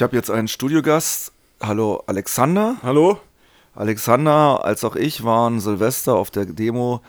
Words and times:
Ich 0.00 0.02
habe 0.02 0.16
jetzt 0.16 0.30
einen 0.30 0.48
Studiogast. 0.48 1.30
Hallo 1.60 2.02
Alexander. 2.06 2.76
Hallo. 2.82 3.18
Alexander 3.74 4.64
als 4.64 4.82
auch 4.82 4.96
ich 4.96 5.24
waren 5.24 5.60
Silvester 5.60 6.14
auf 6.14 6.30
der 6.30 6.46
Demo 6.46 7.02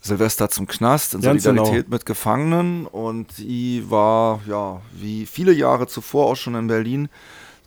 Silvester 0.00 0.50
zum 0.50 0.66
Knast 0.66 1.14
in 1.14 1.20
Ganz 1.20 1.44
Solidarität 1.44 1.84
genau. 1.84 1.94
mit 1.94 2.06
Gefangenen 2.06 2.86
und 2.86 3.38
die 3.38 3.88
war 3.88 4.40
ja 4.48 4.82
wie 4.90 5.26
viele 5.26 5.52
Jahre 5.52 5.86
zuvor 5.86 6.26
auch 6.26 6.34
schon 6.34 6.56
in 6.56 6.66
Berlin 6.66 7.08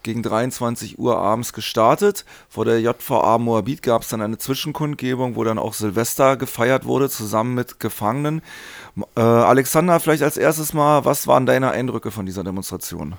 gegen 0.04 0.22
23 0.22 1.00
Uhr 1.00 1.18
abends 1.18 1.54
gestartet. 1.54 2.26
Vor 2.50 2.66
der 2.66 2.82
JVA 2.82 3.38
Moabit 3.38 3.82
gab 3.82 4.02
es 4.02 4.10
dann 4.10 4.22
eine 4.22 4.38
Zwischenkundgebung, 4.38 5.38
wo 5.38 5.46
dann 5.46 5.60
auch 5.60 5.76
Silvester 5.76 6.36
gefeiert 6.36 6.84
wurde, 6.84 7.10
zusammen 7.10 7.54
mit 7.54 7.80
Gefangenen. 7.80 8.42
Äh, 9.16 9.22
Alexander, 9.22 10.02
vielleicht 10.02 10.24
als 10.24 10.36
erstes 10.36 10.74
mal, 10.74 11.06
was 11.06 11.26
waren 11.26 11.46
deine 11.46 11.72
Eindrücke 11.72 12.12
von 12.12 12.26
dieser 12.26 12.44
Demonstration? 12.44 13.16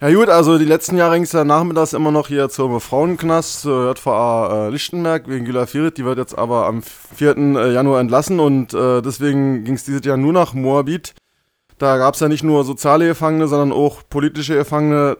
Ja 0.00 0.14
gut, 0.14 0.28
also 0.28 0.58
die 0.58 0.64
letzten 0.64 0.96
Jahre 0.96 1.14
ging 1.14 1.24
es 1.24 1.32
ja 1.32 1.42
nachmittags 1.42 1.92
immer 1.92 2.12
noch 2.12 2.28
hier 2.28 2.48
zum 2.48 2.80
Frauenknast, 2.80 3.62
zur 3.62 3.90
JVA 3.90 4.68
äh, 4.68 4.70
Lichtenberg 4.70 5.26
wegen 5.26 5.44
Gila 5.44 5.66
Firit. 5.66 5.98
Die 5.98 6.04
wird 6.04 6.18
jetzt 6.18 6.38
aber 6.38 6.66
am 6.66 6.82
4. 6.82 7.36
äh, 7.36 7.72
Januar 7.72 8.00
entlassen 8.00 8.38
und 8.38 8.72
äh, 8.74 9.02
deswegen 9.02 9.64
ging 9.64 9.74
es 9.74 9.82
dieses 9.82 10.04
Jahr 10.04 10.16
nur 10.16 10.32
nach 10.32 10.54
Moabit. 10.54 11.14
Da 11.78 11.96
gab 11.98 12.14
es 12.14 12.20
ja 12.20 12.28
nicht 12.28 12.44
nur 12.44 12.62
soziale 12.62 13.08
Gefangene, 13.08 13.48
sondern 13.48 13.72
auch 13.72 14.02
politische 14.08 14.54
Gefangene, 14.54 15.18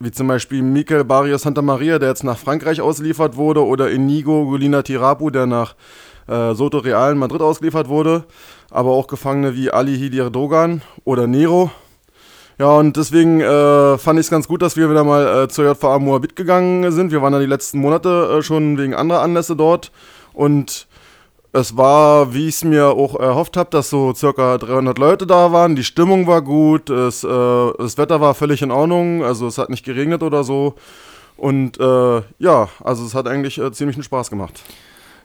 wie 0.00 0.10
zum 0.10 0.28
Beispiel 0.28 0.60
Mikel 0.60 1.02
Barrios 1.04 1.40
Santa 1.40 1.62
Maria, 1.62 1.98
der 1.98 2.10
jetzt 2.10 2.22
nach 2.22 2.36
Frankreich 2.36 2.82
ausgeliefert 2.82 3.36
wurde, 3.36 3.64
oder 3.64 3.90
Inigo 3.90 4.44
Gulina 4.44 4.82
Tirapu, 4.82 5.30
der 5.30 5.46
nach 5.46 5.76
äh, 6.28 6.52
Soto 6.52 6.76
Real 6.76 7.12
in 7.12 7.18
Madrid 7.18 7.40
ausgeliefert 7.40 7.88
wurde. 7.88 8.24
Aber 8.70 8.90
auch 8.90 9.06
Gefangene 9.06 9.54
wie 9.54 9.70
Ali 9.70 9.96
Hidir 9.96 10.28
Dogan 10.28 10.82
oder 11.04 11.26
Nero. 11.26 11.70
Ja, 12.60 12.72
und 12.72 12.94
deswegen 12.98 13.40
äh, 13.40 13.96
fand 13.96 14.20
ich 14.20 14.26
es 14.26 14.30
ganz 14.30 14.46
gut, 14.46 14.60
dass 14.60 14.76
wir 14.76 14.90
wieder 14.90 15.02
mal 15.02 15.44
äh, 15.44 15.48
zur 15.48 15.64
JVA 15.64 15.98
Moabit 15.98 16.36
gegangen 16.36 16.92
sind. 16.92 17.10
Wir 17.10 17.22
waren 17.22 17.32
ja 17.32 17.38
die 17.38 17.46
letzten 17.46 17.78
Monate 17.78 18.36
äh, 18.36 18.42
schon 18.42 18.76
wegen 18.76 18.92
anderer 18.92 19.22
Anlässe 19.22 19.56
dort. 19.56 19.90
Und 20.34 20.86
es 21.54 21.78
war, 21.78 22.34
wie 22.34 22.48
ich 22.48 22.56
es 22.56 22.64
mir 22.64 22.88
auch 22.88 23.18
erhofft 23.18 23.56
habe, 23.56 23.70
dass 23.70 23.88
so 23.88 24.12
circa 24.12 24.58
300 24.58 24.98
Leute 24.98 25.26
da 25.26 25.52
waren. 25.52 25.74
Die 25.74 25.84
Stimmung 25.84 26.26
war 26.26 26.42
gut, 26.42 26.90
es, 26.90 27.24
äh, 27.24 27.72
das 27.78 27.96
Wetter 27.96 28.20
war 28.20 28.34
völlig 28.34 28.60
in 28.60 28.70
Ordnung, 28.70 29.24
also 29.24 29.46
es 29.46 29.56
hat 29.56 29.70
nicht 29.70 29.86
geregnet 29.86 30.22
oder 30.22 30.44
so. 30.44 30.74
Und 31.38 31.80
äh, 31.80 32.22
ja, 32.40 32.68
also 32.84 33.06
es 33.06 33.14
hat 33.14 33.26
eigentlich 33.26 33.56
äh, 33.56 33.72
ziemlich 33.72 33.96
einen 33.96 34.04
Spaß 34.04 34.28
gemacht. 34.28 34.60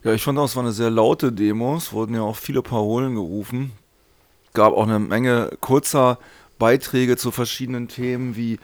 Ja, 0.05 0.13
ich 0.13 0.23
fand 0.23 0.39
auch, 0.39 0.45
es 0.45 0.55
war 0.55 0.63
eine 0.63 0.71
sehr 0.71 0.89
laute 0.89 1.33
Demo. 1.33 1.75
Es 1.75 1.91
wurden 1.91 2.15
ja 2.15 2.21
auch 2.21 2.37
viele 2.37 2.61
Parolen 2.61 3.15
gerufen. 3.15 3.73
Gab 4.53 4.71
auch 4.71 4.83
eine 4.83 4.99
Menge 4.99 5.49
kurzer 5.59 6.17
Beiträge 6.57 7.17
zu 7.17 7.31
verschiedenen 7.31 7.87
Themen 7.87 8.35
wie 8.35 8.59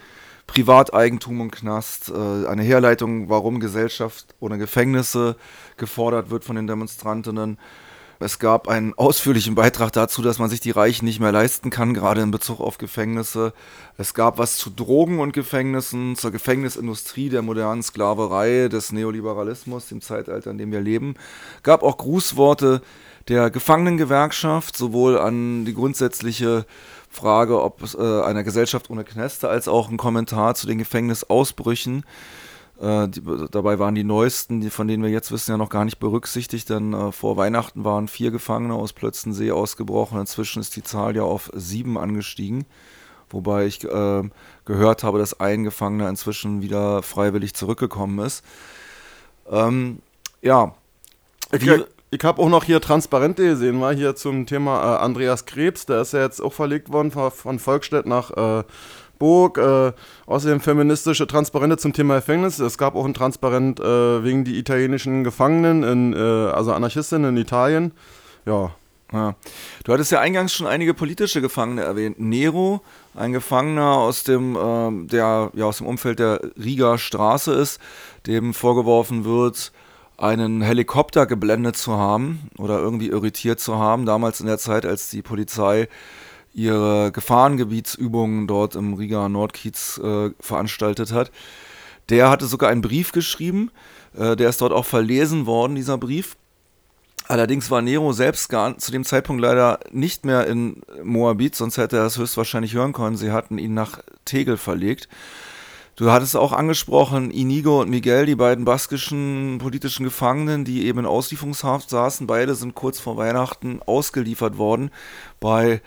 Privateigentum 0.46 1.40
und 1.40 1.50
Knast, 1.50 2.10
äh, 2.10 2.46
eine 2.46 2.62
Herleitung, 2.62 3.28
warum 3.28 3.60
Gesellschaft 3.60 4.34
ohne 4.40 4.58
Gefängnisse 4.58 5.36
gefordert 5.76 6.30
wird 6.30 6.44
von 6.44 6.56
den 6.56 6.66
Demonstrantinnen. 6.66 7.58
Es 8.22 8.38
gab 8.38 8.68
einen 8.68 8.94
ausführlichen 8.94 9.54
Beitrag 9.54 9.92
dazu, 9.92 10.22
dass 10.22 10.38
man 10.38 10.48
sich 10.48 10.60
die 10.60 10.70
Reichen 10.70 11.04
nicht 11.04 11.20
mehr 11.20 11.32
leisten 11.32 11.70
kann, 11.70 11.92
gerade 11.92 12.22
in 12.22 12.30
Bezug 12.30 12.60
auf 12.60 12.78
Gefängnisse. 12.78 13.52
Es 13.98 14.14
gab 14.14 14.38
was 14.38 14.56
zu 14.56 14.70
Drogen 14.70 15.18
und 15.18 15.32
Gefängnissen, 15.32 16.16
zur 16.16 16.30
Gefängnisindustrie, 16.30 17.28
der 17.28 17.42
modernen 17.42 17.82
Sklaverei, 17.82 18.68
des 18.68 18.92
Neoliberalismus, 18.92 19.88
dem 19.88 20.00
Zeitalter, 20.00 20.50
in 20.50 20.58
dem 20.58 20.72
wir 20.72 20.80
leben. 20.80 21.16
Gab 21.62 21.82
auch 21.82 21.98
Grußworte 21.98 22.82
der 23.28 23.50
Gefangenengewerkschaft, 23.50 24.76
sowohl 24.76 25.18
an 25.18 25.64
die 25.64 25.74
grundsätzliche 25.74 26.64
Frage, 27.10 27.62
ob 27.62 27.82
es 27.82 27.94
äh, 27.94 28.22
einer 28.22 28.42
Gesellschaft 28.42 28.90
ohne 28.90 29.04
Knäste, 29.04 29.48
als 29.48 29.68
auch 29.68 29.90
ein 29.90 29.96
Kommentar 29.96 30.54
zu 30.54 30.66
den 30.66 30.78
Gefängnisausbrüchen. 30.78 32.04
Äh, 32.82 33.08
die, 33.08 33.22
dabei 33.50 33.78
waren 33.78 33.94
die 33.94 34.02
neuesten, 34.02 34.60
die, 34.60 34.68
von 34.70 34.88
denen 34.88 35.04
wir 35.04 35.10
jetzt 35.10 35.30
wissen, 35.30 35.52
ja 35.52 35.56
noch 35.56 35.68
gar 35.68 35.84
nicht 35.84 36.00
berücksichtigt, 36.00 36.68
denn 36.68 36.92
äh, 36.92 37.12
vor 37.12 37.36
Weihnachten 37.36 37.84
waren 37.84 38.08
vier 38.08 38.32
Gefangene 38.32 38.74
aus 38.74 38.92
Plötzensee 38.92 39.52
ausgebrochen. 39.52 40.18
Inzwischen 40.18 40.60
ist 40.60 40.74
die 40.74 40.82
Zahl 40.82 41.14
ja 41.14 41.22
auf 41.22 41.50
sieben 41.54 41.96
angestiegen. 41.96 42.66
Wobei 43.30 43.66
ich 43.66 43.84
äh, 43.84 44.22
gehört 44.64 45.04
habe, 45.04 45.18
dass 45.18 45.38
ein 45.38 45.62
Gefangener 45.62 46.08
inzwischen 46.08 46.60
wieder 46.60 47.02
freiwillig 47.02 47.54
zurückgekommen 47.54 48.18
ist. 48.18 48.44
Ähm, 49.48 50.00
ja. 50.42 50.74
Ich, 51.52 51.66
ich 52.10 52.24
habe 52.24 52.42
auch 52.42 52.48
noch 52.48 52.64
hier 52.64 52.80
Transparente 52.80 53.44
gesehen, 53.44 53.78
mal 53.78 53.94
hier 53.94 54.16
zum 54.16 54.44
Thema 54.44 54.96
äh, 54.96 54.98
Andreas 54.98 55.46
Krebs, 55.46 55.86
der 55.86 56.02
ist 56.02 56.12
ja 56.12 56.20
jetzt 56.20 56.40
auch 56.40 56.52
verlegt 56.52 56.92
worden 56.92 57.12
von, 57.12 57.30
von 57.30 57.58
Volkstedt 57.58 58.06
nach 58.06 58.30
äh, 58.32 58.64
Burg. 59.22 59.56
Äh, 59.56 59.92
außerdem 60.26 60.60
feministische 60.60 61.28
Transparente 61.28 61.76
zum 61.76 61.92
Thema 61.92 62.16
Gefängnis. 62.16 62.58
Es 62.58 62.76
gab 62.76 62.96
auch 62.96 63.04
ein 63.04 63.14
Transparent 63.14 63.78
äh, 63.78 64.24
wegen 64.24 64.44
die 64.44 64.58
italienischen 64.58 65.22
Gefangenen, 65.22 65.84
in, 65.84 66.12
äh, 66.12 66.18
also 66.18 66.72
Anarchistinnen 66.72 67.36
in 67.36 67.40
Italien. 67.40 67.92
Ja, 68.46 68.72
Ja. 69.12 69.36
Du 69.84 69.92
hattest 69.92 70.10
ja 70.10 70.20
eingangs 70.20 70.52
schon 70.52 70.66
einige 70.66 70.94
politische 70.94 71.40
Gefangene 71.40 71.82
erwähnt. 71.82 72.18
Nero, 72.18 72.80
ein 73.14 73.32
Gefangener 73.32 73.92
aus 73.92 74.24
dem, 74.24 74.56
ähm, 74.60 75.06
der 75.06 75.52
ja 75.54 75.66
aus 75.66 75.78
dem 75.78 75.86
Umfeld 75.86 76.18
der 76.18 76.40
Riga 76.56 76.98
Straße 76.98 77.52
ist, 77.52 77.78
dem 78.26 78.54
vorgeworfen 78.54 79.24
wird, 79.24 79.70
einen 80.16 80.62
Helikopter 80.62 81.26
geblendet 81.26 81.76
zu 81.76 81.92
haben 81.92 82.48
oder 82.58 82.78
irgendwie 82.78 83.08
irritiert 83.08 83.60
zu 83.60 83.76
haben, 83.76 84.06
damals 84.06 84.40
in 84.40 84.46
der 84.46 84.58
Zeit, 84.58 84.86
als 84.86 85.10
die 85.10 85.22
Polizei 85.22 85.88
ihre 86.54 87.12
Gefahrengebietsübungen 87.12 88.46
dort 88.46 88.74
im 88.74 88.94
Riga 88.94 89.28
Nordkiez 89.28 89.98
äh, 90.02 90.30
veranstaltet 90.40 91.12
hat. 91.12 91.30
Der 92.08 92.30
hatte 92.30 92.46
sogar 92.46 92.70
einen 92.70 92.82
Brief 92.82 93.12
geschrieben, 93.12 93.70
äh, 94.16 94.36
der 94.36 94.50
ist 94.50 94.60
dort 94.60 94.72
auch 94.72 94.84
verlesen 94.84 95.46
worden, 95.46 95.74
dieser 95.74 95.98
Brief. 95.98 96.36
Allerdings 97.28 97.70
war 97.70 97.82
Nero 97.82 98.12
selbst 98.12 98.48
gar 98.48 98.76
zu 98.78 98.90
dem 98.90 99.04
Zeitpunkt 99.04 99.40
leider 99.40 99.78
nicht 99.92 100.26
mehr 100.26 100.46
in 100.46 100.82
Moabit, 101.02 101.54
sonst 101.54 101.78
hätte 101.78 101.96
er 101.96 102.06
es 102.06 102.18
höchstwahrscheinlich 102.18 102.74
hören 102.74 102.92
können. 102.92 103.16
Sie 103.16 103.30
hatten 103.30 103.58
ihn 103.58 103.74
nach 103.74 104.00
Tegel 104.24 104.56
verlegt. 104.56 105.08
Du 105.94 106.10
hattest 106.10 106.36
auch 106.36 106.52
angesprochen, 106.52 107.30
Inigo 107.30 107.82
und 107.82 107.90
Miguel, 107.90 108.26
die 108.26 108.34
beiden 108.34 108.64
baskischen 108.64 109.58
politischen 109.58 110.04
Gefangenen, 110.04 110.64
die 110.64 110.86
eben 110.86 111.00
in 111.00 111.06
Auslieferungshaft 111.06 111.90
saßen. 111.90 112.26
Beide 112.26 112.54
sind 112.54 112.74
kurz 112.74 112.98
vor 112.98 113.16
Weihnachten 113.16 113.80
ausgeliefert 113.84 114.58
worden. 114.58 114.90
Bei 115.38 115.80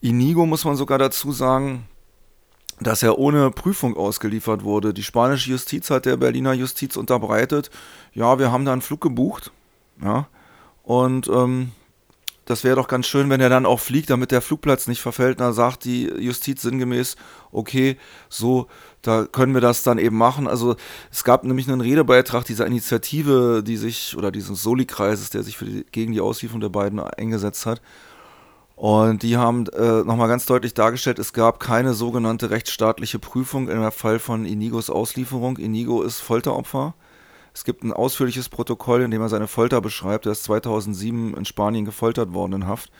Inigo 0.00 0.46
muss 0.46 0.64
man 0.64 0.76
sogar 0.76 0.98
dazu 0.98 1.32
sagen, 1.32 1.86
dass 2.80 3.02
er 3.02 3.18
ohne 3.18 3.50
Prüfung 3.50 3.96
ausgeliefert 3.96 4.64
wurde. 4.64 4.94
Die 4.94 5.02
spanische 5.02 5.50
Justiz 5.50 5.90
hat 5.90 6.06
der 6.06 6.16
Berliner 6.16 6.54
Justiz 6.54 6.96
unterbreitet. 6.96 7.70
Ja, 8.14 8.38
wir 8.38 8.50
haben 8.50 8.64
da 8.64 8.72
einen 8.72 8.80
Flug 8.80 9.00
gebucht. 9.02 9.52
Ja. 10.02 10.28
Und 10.82 11.28
ähm, 11.28 11.72
das 12.46 12.64
wäre 12.64 12.76
doch 12.76 12.88
ganz 12.88 13.06
schön, 13.06 13.30
wenn 13.30 13.40
er 13.40 13.50
dann 13.50 13.66
auch 13.66 13.78
fliegt, 13.78 14.10
damit 14.10 14.32
der 14.32 14.40
Flugplatz 14.40 14.88
nicht 14.88 15.02
verfällt. 15.02 15.38
Da 15.38 15.52
sagt 15.52 15.84
die 15.84 16.06
Justiz 16.06 16.62
sinngemäß, 16.62 17.16
okay, 17.52 17.96
so, 18.28 18.66
da 19.02 19.24
können 19.24 19.54
wir 19.54 19.60
das 19.60 19.82
dann 19.82 19.98
eben 19.98 20.16
machen. 20.16 20.48
Also 20.48 20.74
es 21.12 21.22
gab 21.22 21.44
nämlich 21.44 21.68
einen 21.68 21.80
Redebeitrag 21.82 22.44
dieser 22.44 22.66
Initiative, 22.66 23.62
die 23.64 23.76
sich, 23.76 24.16
oder 24.16 24.32
dieses 24.32 24.62
Soli-Kreises, 24.62 25.30
der 25.30 25.42
sich 25.42 25.58
die, 25.58 25.84
gegen 25.92 26.12
die 26.12 26.20
Auslieferung 26.20 26.60
der 26.60 26.70
beiden 26.70 26.98
eingesetzt 26.98 27.66
hat. 27.66 27.82
Und 28.80 29.22
die 29.22 29.36
haben 29.36 29.66
äh, 29.66 30.04
nochmal 30.04 30.28
ganz 30.28 30.46
deutlich 30.46 30.72
dargestellt, 30.72 31.18
es 31.18 31.34
gab 31.34 31.60
keine 31.60 31.92
sogenannte 31.92 32.48
rechtsstaatliche 32.48 33.18
Prüfung 33.18 33.68
im 33.68 33.92
Fall 33.92 34.18
von 34.18 34.46
Inigos 34.46 34.88
Auslieferung. 34.88 35.58
Inigo 35.58 36.00
ist 36.00 36.20
Folteropfer. 36.20 36.94
Es 37.52 37.64
gibt 37.64 37.84
ein 37.84 37.92
ausführliches 37.92 38.48
Protokoll, 38.48 39.02
in 39.02 39.10
dem 39.10 39.20
er 39.20 39.28
seine 39.28 39.48
Folter 39.48 39.82
beschreibt. 39.82 40.24
Er 40.24 40.32
ist 40.32 40.44
2007 40.44 41.34
in 41.34 41.44
Spanien 41.44 41.84
gefoltert 41.84 42.32
worden 42.32 42.54
in 42.54 42.66
Haft. 42.66 42.90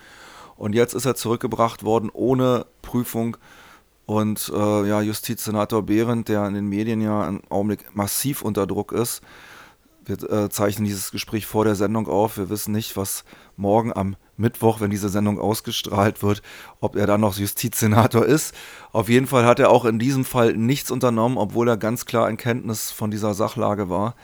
Und 0.56 0.74
jetzt 0.74 0.92
ist 0.92 1.06
er 1.06 1.14
zurückgebracht 1.14 1.82
worden 1.82 2.10
ohne 2.12 2.66
Prüfung. 2.82 3.38
Und 4.04 4.52
äh, 4.54 4.86
ja, 4.86 5.00
Justizsenator 5.00 5.82
Behrendt, 5.82 6.28
der 6.28 6.46
in 6.46 6.52
den 6.52 6.66
Medien 6.66 7.00
ja 7.00 7.26
im 7.26 7.40
Augenblick 7.48 7.86
massiv 7.96 8.42
unter 8.42 8.66
Druck 8.66 8.92
ist, 8.92 9.22
wir 10.04 10.30
äh, 10.30 10.50
zeichnen 10.50 10.84
dieses 10.84 11.10
Gespräch 11.10 11.46
vor 11.46 11.64
der 11.64 11.74
Sendung 11.74 12.06
auf. 12.06 12.36
Wir 12.36 12.50
wissen 12.50 12.72
nicht, 12.72 12.98
was 12.98 13.24
morgen 13.56 13.94
am 13.94 14.16
Mittwoch, 14.40 14.80
wenn 14.80 14.90
diese 14.90 15.08
Sendung 15.08 15.38
ausgestrahlt 15.38 16.22
wird, 16.22 16.42
ob 16.80 16.96
er 16.96 17.06
dann 17.06 17.20
noch 17.20 17.36
Justizsenator 17.36 18.24
ist. 18.24 18.54
Auf 18.92 19.08
jeden 19.08 19.26
Fall 19.26 19.44
hat 19.44 19.60
er 19.60 19.70
auch 19.70 19.84
in 19.84 19.98
diesem 19.98 20.24
Fall 20.24 20.54
nichts 20.56 20.90
unternommen, 20.90 21.38
obwohl 21.38 21.68
er 21.68 21.76
ganz 21.76 22.06
klar 22.06 22.28
in 22.28 22.36
Kenntnis 22.36 22.90
von 22.90 23.10
dieser 23.10 23.34
Sachlage 23.34 23.88
war, 23.88 24.14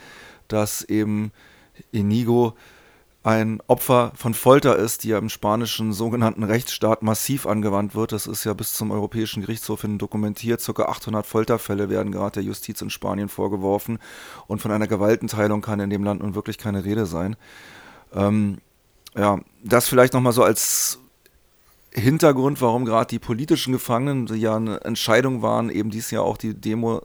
dass 0.49 0.83
eben 0.83 1.33
Inigo 1.93 2.57
ein 3.27 3.61
Opfer 3.67 4.13
von 4.15 4.35
Folter 4.35 4.77
ist, 4.77 5.03
die 5.03 5.09
ja 5.09 5.19
im 5.19 5.29
spanischen 5.29 5.93
sogenannten 5.93 6.45
Rechtsstaat 6.45 7.03
massiv 7.03 7.45
angewandt 7.45 7.97
wird. 7.97 8.13
Das 8.13 8.29
ist 8.29 8.45
ja 8.45 8.55
bis 8.55 8.75
zum 8.75 8.93
Europäischen 8.93 9.41
Gerichtshof 9.41 9.81
hin 9.81 9.99
dokumentiert. 9.99 10.61
Circa 10.61 10.85
800 10.85 11.27
Folterfälle 11.27 11.91
werden 11.91 12.13
gerade 12.13 12.35
der 12.35 12.45
Justiz 12.45 12.81
in 12.83 12.89
Spanien 12.89 13.29
vorgeworfen. 13.29 13.99
Und 14.47 14.63
von 14.63 14.71
einer 14.71 14.87
Gewaltenteilung 14.87 15.61
kann 15.61 15.81
in 15.81 15.91
dem 15.91 16.05
Land 16.05 16.23
nun 16.23 16.37
wirklich 16.37 16.57
keine 16.57 16.85
Rede 16.85 17.05
sein. 17.05 17.35
Ähm, 18.15 18.59
ja, 19.17 19.41
das 19.65 19.89
vielleicht 19.89 20.13
nochmal 20.13 20.33
so 20.33 20.43
als 20.43 20.99
Hintergrund, 21.93 22.61
warum 22.61 22.85
gerade 22.85 23.09
die 23.09 23.19
politischen 23.19 23.73
Gefangenen, 23.73 24.27
die 24.27 24.35
ja 24.35 24.57
eine 24.57 24.81
Entscheidung 24.83 25.43
waren, 25.43 25.71
eben 25.71 25.91
dies 25.91 26.11
Jahr 26.11 26.25
auch 26.25 26.37
die 26.37 26.55
Demo 26.55 27.03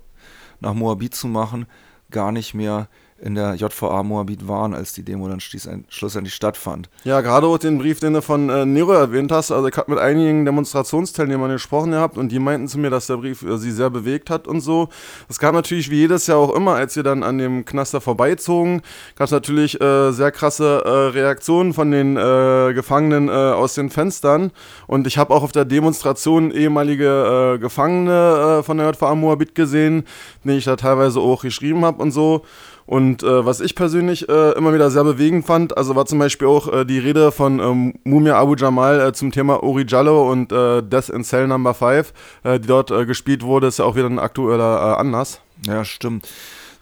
nach 0.60 0.74
Moabit 0.74 1.16
zu 1.16 1.28
machen, 1.28 1.66
gar 2.12 2.32
nicht 2.32 2.54
mehr 2.54 2.90
in 3.22 3.36
der 3.36 3.54
JVA 3.56 4.04
Moabit 4.04 4.48
waren, 4.48 4.74
als 4.74 4.94
die 4.94 5.04
Demo 5.04 5.28
dann 5.28 5.40
schlussendlich 5.40 6.34
stattfand. 6.34 6.90
Ja, 7.04 7.22
gerade 7.22 7.48
auch 7.48 7.58
den 7.58 7.78
Brief, 7.78 8.00
den 8.00 8.14
du 8.14 8.22
von 8.22 8.50
äh, 8.50 8.66
Nero 8.66 8.94
erwähnt 8.94 9.32
hast. 9.32 9.52
Also 9.52 9.68
ich 9.68 9.78
habe 9.78 9.92
mit 9.92 10.00
einigen 10.00 10.44
Demonstrationsteilnehmern 10.44 11.52
gesprochen 11.52 11.92
gehabt 11.92 12.18
und 12.18 12.32
die 12.32 12.40
meinten 12.40 12.68
zu 12.68 12.80
mir, 12.80 12.90
dass 12.90 13.08
der 13.08 13.18
Brief 13.18 13.44
äh, 13.44 13.58
sie 13.58 13.72
sehr 13.72 13.90
bewegt 13.90 14.30
hat 14.30 14.48
und 14.48 14.62
so. 14.62 14.90
Es 15.30 15.38
gab 15.38 15.54
natürlich 15.54 15.92
wie 15.92 15.98
jedes 15.98 16.28
Jahr 16.28 16.40
auch 16.40 16.56
immer, 16.56 16.76
als 16.76 16.96
wir 16.96 17.04
dann 17.04 17.22
an 17.22 17.38
dem 17.38 17.64
Knaster 17.64 18.02
vorbeizogen, 18.02 18.82
gab 19.16 19.26
es 19.26 19.32
natürlich 19.32 19.80
äh, 19.80 20.12
sehr 20.12 20.32
krasse 20.32 20.82
äh, 20.84 20.90
Reaktionen 20.90 21.74
von 21.74 21.92
den 21.92 22.18
äh, 22.18 22.74
Gefangenen 22.74 23.30
äh, 23.30 23.32
aus 23.32 23.76
den 23.76 23.92
Fenstern. 23.92 24.52
Und 24.88 25.06
ich 25.06 25.18
habe 25.18 25.34
auch 25.34 25.44
auf 25.44 25.52
der 25.52 25.66
Demonstration 25.66 26.52
ehemalige 26.52 27.58
Gefangene 27.62 28.62
von 28.64 28.78
der 28.78 28.90
JVA 28.90 29.16
Moabit 29.16 29.56
gesehen, 29.56 30.06
die 30.44 30.52
ich 30.52 30.66
da 30.66 30.76
teilweise 30.76 31.20
auch 31.20 31.44
geschrieben 31.44 31.86
habe 31.86 32.02
und 32.02 32.12
so. 32.12 32.44
Und 32.92 33.24
äh, 33.24 33.46
was 33.46 33.62
ich 33.62 33.74
persönlich 33.74 34.28
äh, 34.28 34.52
immer 34.52 34.74
wieder 34.74 34.92
sehr 34.92 35.06
bewegend 35.06 35.46
fand, 35.46 35.78
also 35.78 35.96
war 35.96 36.06
zum 36.06 36.20
Beispiel 36.20 36.50
auch 36.50 36.68
äh, 36.68 36.84
die 36.84 37.00
Rede 37.00 37.32
von 37.32 37.62
ähm, 37.62 37.94
Mumia 38.04 38.38
Abu 38.38 38.56
Jamal 38.56 39.00
äh, 39.00 39.14
zum 39.14 39.32
Thema 39.32 39.64
Uri 39.64 39.86
Jallo 39.88 40.30
und 40.30 40.52
äh, 40.52 40.84
Death 40.84 41.08
in 41.08 41.24
Cell 41.24 41.48
Number 41.48 41.74
5, 41.74 42.12
äh, 42.44 42.60
die 42.60 42.68
dort 42.68 42.90
gespielt 43.08 43.44
wurde, 43.44 43.68
ist 43.68 43.80
ja 43.80 43.86
auch 43.86 43.96
wieder 43.96 44.08
ein 44.08 44.20
aktueller 44.20 45.00
Anlass. 45.00 45.40
Ja, 45.66 45.86
stimmt. 45.86 46.28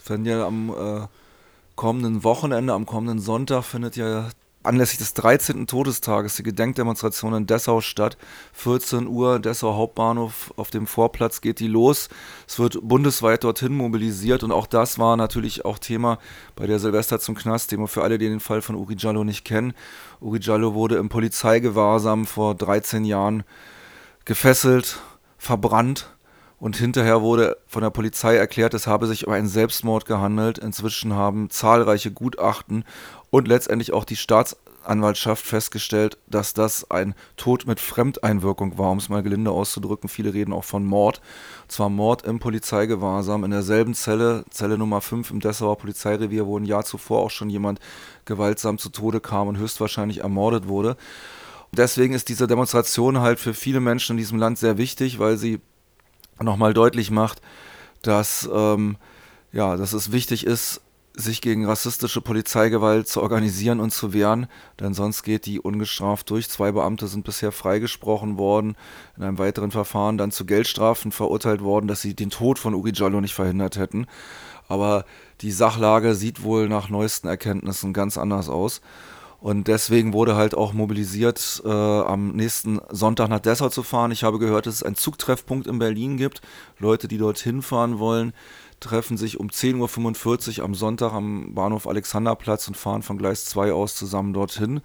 Wenn 0.07 0.25
ja 0.25 0.47
am 0.47 1.07
kommenden 1.75 2.23
Wochenende, 2.23 2.73
am 2.73 2.88
kommenden 2.88 3.19
Sonntag 3.19 3.63
findet 3.63 3.95
ja 3.95 4.29
anlässlich 4.69 5.00
des 5.00 5.16
13. 5.16 5.66
Todestages 5.66 6.36
die 6.36 6.44
Gedenkdemonstration 6.44 7.33
in 7.33 7.48
Dessau 7.48 7.81
statt. 7.81 8.18
14 8.54 9.07
Uhr, 9.07 9.39
Dessau 9.39 9.75
Hauptbahnhof, 9.75 10.54
auf 10.57 10.69
dem 10.69 10.86
Vorplatz 10.86 11.42
geht 11.42 11.60
die 11.60 11.68
los. 11.68 12.07
Es 12.48 12.60
wird 12.60 12.80
bundesweit 12.81 13.44
dorthin 13.44 13.75
mobilisiert 13.75 14.44
und 14.44 14.51
auch 14.51 14.68
das 14.68 15.00
war 15.00 15.18
natürlich 15.18 15.66
auch 15.66 15.80
Thema 15.80 16.19
bei 16.56 16.68
der 16.68 16.77
Silvester 16.77 17.19
zum 17.19 17.33
Knast-Demo 17.33 17.88
für 17.88 18.04
alle, 18.04 18.19
die 18.19 18.30
den 18.30 18.39
Fall 18.39 18.62
von 18.62 18.75
Uri 18.75 18.95
Jallo 18.95 19.24
nicht 19.24 19.44
kennen. 19.44 19.74
Uri 20.21 20.39
Jallo 20.39 20.75
wurde 20.75 20.98
im 20.98 21.10
Polizeigewahrsam 21.10 22.27
vor 22.27 22.54
13 22.54 23.06
Jahren 23.06 23.44
gefesselt, 24.24 25.00
verbrannt 25.39 26.13
und 26.59 26.75
hinterher 26.75 27.21
wurde 27.21 27.57
von 27.67 27.81
der 27.81 27.89
Polizei 27.89 28.35
erklärt, 28.35 28.73
es 28.73 28.85
habe 28.85 29.07
sich 29.07 29.25
um 29.25 29.33
einen 29.33 29.47
Selbstmord 29.47 30.06
gehandelt. 30.06 30.57
Inzwischen 30.57 31.13
haben 31.13 31.50
zahlreiche 31.50 32.11
Gutachten 32.11 32.83
und 33.29 33.47
letztendlich 33.47 33.94
auch 33.94 34.03
die 34.03 34.17
Staatsanwaltschaft 34.17 35.45
festgestellt, 35.45 36.17
dass 36.27 36.53
das 36.53 36.91
ein 36.91 37.15
Tod 37.38 37.65
mit 37.65 37.79
Fremdeinwirkung 37.79 38.77
war, 38.77 38.91
um 38.91 38.97
es 38.97 39.07
mal 39.07 39.23
gelinde 39.23 39.51
auszudrücken. 39.51 40.09
Viele 40.09 40.33
reden 40.33 40.51
auch 40.51 40.65
von 40.65 40.83
Mord. 40.83 41.21
Zwar 41.69 41.89
Mord 41.89 42.23
im 42.23 42.39
Polizeigewahrsam 42.39 43.45
in 43.45 43.51
derselben 43.51 43.94
Zelle, 43.94 44.44
Zelle 44.50 44.77
Nummer 44.77 45.00
5 45.00 45.31
im 45.31 45.39
Dessauer 45.39 45.77
Polizeirevier, 45.77 46.45
wo 46.45 46.59
ein 46.59 46.65
Jahr 46.65 46.83
zuvor 46.83 47.21
auch 47.21 47.31
schon 47.31 47.50
jemand 47.50 47.79
gewaltsam 48.25 48.77
zu 48.77 48.89
Tode 48.89 49.21
kam 49.21 49.47
und 49.47 49.57
höchstwahrscheinlich 49.57 50.19
ermordet 50.19 50.67
wurde. 50.67 50.97
Deswegen 51.71 52.15
ist 52.15 52.27
diese 52.27 52.47
Demonstration 52.47 53.19
halt 53.19 53.39
für 53.39 53.53
viele 53.53 53.79
Menschen 53.79 54.13
in 54.13 54.17
diesem 54.17 54.39
Land 54.39 54.57
sehr 54.57 54.77
wichtig, 54.77 55.19
weil 55.19 55.38
sie 55.38 55.62
nochmal 56.44 56.74
deutlich 56.74 57.12
macht, 57.12 57.41
dass, 58.01 58.50
ähm, 58.53 58.97
ja, 59.51 59.77
dass 59.77 59.94
es 59.94 60.12
wichtig 60.12 60.45
ist, 60.45 60.81
sich 61.13 61.41
gegen 61.41 61.65
rassistische 61.65 62.21
Polizeigewalt 62.21 63.07
zu 63.07 63.21
organisieren 63.21 63.80
und 63.80 63.91
zu 63.91 64.13
wehren, 64.13 64.47
denn 64.80 64.94
sonst 64.94 65.24
geht 65.24 65.45
die 65.45 65.59
ungestraft 65.59 66.30
durch. 66.30 66.50
Zwei 66.50 66.71
Beamte 66.71 67.07
sind 67.07 67.25
bisher 67.25 67.51
freigesprochen 67.51 68.38
worden, 68.38 68.75
in 69.18 69.24
einem 69.24 69.38
weiteren 69.38 69.71
Verfahren 69.71 70.18
dann 70.18 70.31
zu 70.31 70.45
Geldstrafen 70.45 71.12
verurteilt 71.12 71.62
worden, 71.62 71.88
dass 71.88 72.01
sie 72.01 72.13
den 72.13 72.30
Tod 72.30 72.57
von 72.57 72.74
Uri 72.74 72.91
Jallo 72.94 73.19
nicht 73.21 73.33
verhindert 73.33 73.77
hätten. 73.77 74.07
Aber 74.68 75.06
die 75.41 75.51
Sachlage 75.51 76.15
sieht 76.15 76.44
wohl 76.44 76.69
nach 76.69 76.89
neuesten 76.89 77.27
Erkenntnissen 77.27 77.91
ganz 77.91 78.18
anders 78.18 78.50
aus. 78.50 78.81
Und 79.41 79.69
deswegen 79.69 80.12
wurde 80.12 80.36
halt 80.36 80.53
auch 80.53 80.74
mobilisiert, 80.74 81.62
äh, 81.63 81.69
am 81.69 82.31
nächsten 82.31 82.81
Sonntag 82.89 83.30
nach 83.30 83.39
Dessau 83.39 83.69
zu 83.69 83.83
fahren. 83.83 84.12
Ich 84.12 84.24
habe 84.24 84.38
gehört, 84.38 84.65
dass 84.65 84.75
es 84.75 84.83
einen 84.83 84.95
Zugtreffpunkt 84.95 85.65
in 85.65 85.80
Berlin 85.80 86.18
gibt. 86.18 86.41
Leute, 86.77 87.07
die 87.07 87.18
dorthin 87.18 87.62
fahren 87.62 88.00
wollen, 88.00 88.33
treffen 88.81 89.18
sich 89.18 89.39
um 89.39 89.47
10.45 89.47 90.59
Uhr 90.59 90.65
am 90.65 90.75
Sonntag 90.75 91.13
am 91.13 91.53
Bahnhof 91.53 91.88
Alexanderplatz 91.88 92.68
und 92.68 92.75
fahren 92.75 93.01
von 93.01 93.18
Gleis 93.18 93.45
2 93.45 93.71
aus 93.71 93.95
zusammen 93.95 94.33
dorthin. 94.33 94.81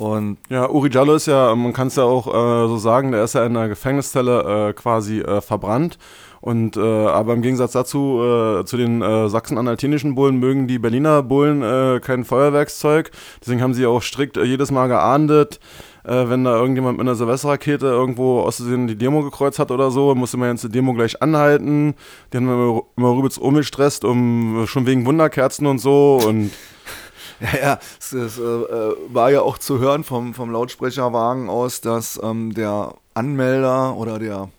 Und 0.00 0.38
ja, 0.48 0.66
Uri 0.70 0.88
Jallo 0.90 1.14
ist 1.14 1.26
ja, 1.26 1.54
man 1.54 1.74
kann 1.74 1.88
es 1.88 1.96
ja 1.96 2.04
auch 2.04 2.26
äh, 2.26 2.68
so 2.68 2.78
sagen, 2.78 3.12
der 3.12 3.22
ist 3.22 3.34
ja 3.34 3.44
in 3.44 3.52
der 3.52 3.68
Gefängniszelle 3.68 4.70
äh, 4.70 4.72
quasi 4.72 5.20
äh, 5.20 5.42
verbrannt. 5.42 5.98
Und 6.40 6.78
äh, 6.78 6.80
aber 6.80 7.34
im 7.34 7.42
Gegensatz 7.42 7.72
dazu, 7.72 8.18
äh, 8.22 8.64
zu 8.64 8.78
den 8.78 9.02
äh, 9.02 9.28
sachsen-anhaltinischen 9.28 10.14
Bullen 10.14 10.38
mögen 10.38 10.66
die 10.68 10.78
Berliner 10.78 11.22
Bullen 11.22 12.00
kein 12.00 12.24
Feuerwerkszeug. 12.24 13.10
Deswegen 13.42 13.60
haben 13.60 13.74
sie 13.74 13.84
auch 13.84 14.00
strikt 14.00 14.38
jedes 14.38 14.70
Mal 14.70 14.86
geahndet, 14.86 15.60
wenn 16.02 16.44
da 16.44 16.56
irgendjemand 16.56 16.96
mit 16.96 17.06
einer 17.06 17.14
Silvesterrakete 17.14 17.84
irgendwo 17.84 18.40
aus 18.40 18.56
Versehen 18.56 18.86
die 18.86 18.96
Demo 18.96 19.22
gekreuzt 19.22 19.58
hat 19.58 19.70
oder 19.70 19.90
so, 19.90 20.14
musste 20.14 20.38
man 20.38 20.52
jetzt 20.52 20.64
die 20.64 20.70
Demo 20.70 20.94
gleich 20.94 21.20
anhalten. 21.20 21.94
Die 22.32 22.38
haben 22.38 22.48
immer, 22.48 22.82
immer 22.96 23.16
rübelst 23.16 23.38
umgestresst, 23.38 24.06
um 24.06 24.64
schon 24.66 24.86
wegen 24.86 25.04
Wunderkerzen 25.04 25.66
und 25.66 25.78
so 25.78 26.18
und 26.26 26.52
Ja, 27.52 27.58
ja, 27.58 27.78
es, 27.98 28.12
es 28.12 28.38
äh, 28.38 28.42
war 28.42 29.30
ja 29.30 29.40
auch 29.40 29.56
zu 29.56 29.78
hören 29.78 30.04
vom, 30.04 30.34
vom 30.34 30.50
Lautsprecherwagen 30.50 31.48
aus, 31.48 31.80
dass 31.80 32.20
ähm, 32.22 32.52
der 32.52 32.94
Anmelder 33.14 33.96
oder 33.96 34.18
der 34.18 34.50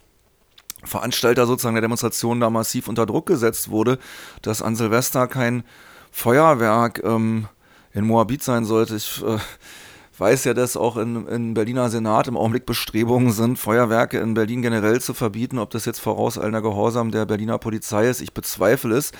Veranstalter 0.83 1.45
sozusagen 1.45 1.75
der 1.75 1.83
Demonstration 1.83 2.39
da 2.39 2.49
massiv 2.49 2.87
unter 2.87 3.05
Druck 3.05 3.27
gesetzt 3.27 3.69
wurde, 3.69 3.99
dass 4.41 4.63
an 4.63 4.75
Silvester 4.75 5.27
kein 5.27 5.63
Feuerwerk 6.11 7.03
ähm, 7.03 7.47
in 7.93 8.05
Moabit 8.05 8.41
sein 8.43 8.65
sollte. 8.65 8.95
Ich 8.95 9.23
äh, 9.23 9.37
weiß 10.17 10.45
ja, 10.45 10.53
dass 10.53 10.75
auch 10.75 10.97
in, 10.97 11.27
in 11.27 11.53
Berliner 11.53 11.89
Senat 11.89 12.27
im 12.27 12.37
Augenblick 12.37 12.65
Bestrebungen 12.65 13.31
sind, 13.31 13.57
Feuerwerke 13.57 14.19
in 14.19 14.33
Berlin 14.33 14.61
generell 14.61 15.01
zu 15.01 15.13
verbieten. 15.13 15.59
Ob 15.59 15.69
das 15.69 15.85
jetzt 15.85 15.99
vorauseilender 15.99 16.61
Gehorsam 16.61 17.11
der 17.11 17.25
Berliner 17.25 17.57
Polizei 17.57 18.09
ist, 18.09 18.21
ich 18.21 18.33
bezweifle 18.33 18.95
es. 18.95 19.11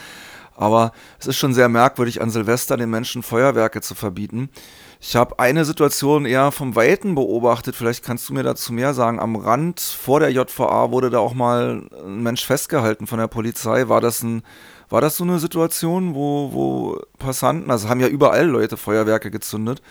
Aber 0.61 0.91
es 1.19 1.25
ist 1.25 1.37
schon 1.37 1.55
sehr 1.55 1.69
merkwürdig, 1.69 2.21
an 2.21 2.29
Silvester 2.29 2.77
den 2.77 2.91
Menschen 2.91 3.23
Feuerwerke 3.23 3.81
zu 3.81 3.95
verbieten. 3.95 4.49
Ich 4.99 5.15
habe 5.15 5.39
eine 5.39 5.65
Situation 5.65 6.25
eher 6.25 6.51
vom 6.51 6.75
Weiten 6.75 7.15
beobachtet, 7.15 7.75
vielleicht 7.75 8.05
kannst 8.05 8.29
du 8.29 8.33
mir 8.35 8.43
dazu 8.43 8.71
mehr 8.71 8.93
sagen. 8.93 9.19
Am 9.19 9.35
Rand 9.35 9.79
vor 9.79 10.19
der 10.19 10.29
JVA 10.29 10.91
wurde 10.91 11.09
da 11.09 11.17
auch 11.17 11.33
mal 11.33 11.89
ein 12.05 12.21
Mensch 12.21 12.45
festgehalten 12.45 13.07
von 13.07 13.17
der 13.17 13.27
Polizei. 13.27 13.89
War 13.89 14.01
das 14.01 14.21
ein 14.21 14.43
war 14.89 15.01
das 15.01 15.18
so 15.18 15.23
eine 15.23 15.39
Situation, 15.39 16.13
wo, 16.13 16.51
wo 16.51 16.99
Passanten, 17.18 17.71
also 17.71 17.87
haben 17.87 18.01
ja 18.01 18.07
überall 18.07 18.45
Leute 18.45 18.75
Feuerwerke 18.75 19.31
gezündet, 19.31 19.81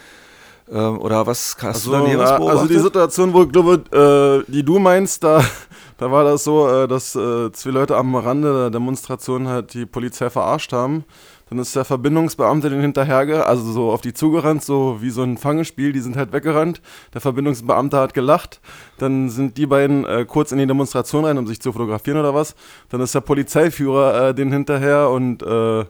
ähm, 0.73 1.01
oder 1.01 1.27
was 1.27 1.57
hast 1.61 1.65
also, 1.65 1.91
du 1.91 1.97
da 1.99 2.03
Näheres 2.05 2.31
beobachtet? 2.31 2.61
Also 2.61 2.75
die 2.75 2.79
Situation, 2.79 3.35
wo 3.35 3.43
ich 3.43 3.53
glaube, 3.53 4.45
äh, 4.47 4.53
die 4.53 4.63
du 4.63 4.79
meinst, 4.79 5.25
da, 5.25 5.43
da 5.99 6.11
war 6.11 6.25
das 6.25 6.45
so, 6.45 6.69
äh, 6.69 6.87
dass 6.87 7.17
äh, 7.17 7.51
zwei 7.53 7.71
Leute 7.71 7.97
am 7.97 8.15
Rande 8.15 8.53
der 8.53 8.71
Demonstration 8.71 9.49
halt 9.49 9.75
die 9.75 9.87
Polizei 9.87 10.31
verarscht 10.31 10.73
haben. 10.73 11.05
Dann 11.49 11.59
ist 11.59 11.75
der 11.75 11.85
Verbindungsbeamte 11.85 12.71
den 12.71 12.81
hinterher, 12.81 13.49
also 13.49 13.73
so 13.73 13.91
auf 13.91 14.03
die 14.03 14.13
zugerannt, 14.13 14.63
so 14.63 14.99
wie 15.01 15.11
so 15.11 15.25
ein 15.25 15.37
Fangespiel, 15.37 15.93
die 15.93 15.99
sind 15.99 16.17
halt 16.17 16.33
weggerannt. 16.33 16.81
Der 17.13 17.21
Verbindungsbeamte 17.21 17.99
hat 17.99 18.15
gelacht. 18.15 18.61
Dann 18.99 19.29
sind 19.31 19.57
die 19.57 19.67
beiden 19.67 20.05
äh, 20.05 20.25
kurz 20.25 20.53
in 20.53 20.59
die 20.59 20.67
Demonstration 20.69 21.25
rein, 21.25 21.39
um 21.39 21.49
sich 21.49 21.61
zu 21.61 21.73
fotografieren 21.73 22.21
oder 22.21 22.37
was. 22.37 22.55
Dann 22.91 23.01
ist 23.01 23.17
der 23.17 23.23
Polizeiführer 23.23 24.29
äh, 24.29 24.35
den 24.35 24.53
hinterher 24.53 25.11
und 25.11 25.43
äh, 25.43 25.85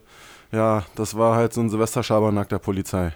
ja, 0.52 0.84
das 0.94 1.16
war 1.18 1.36
halt 1.36 1.52
so 1.52 1.60
ein 1.60 1.68
Silvesterschabernack 1.68 2.48
der 2.48 2.58
Polizei. 2.58 3.12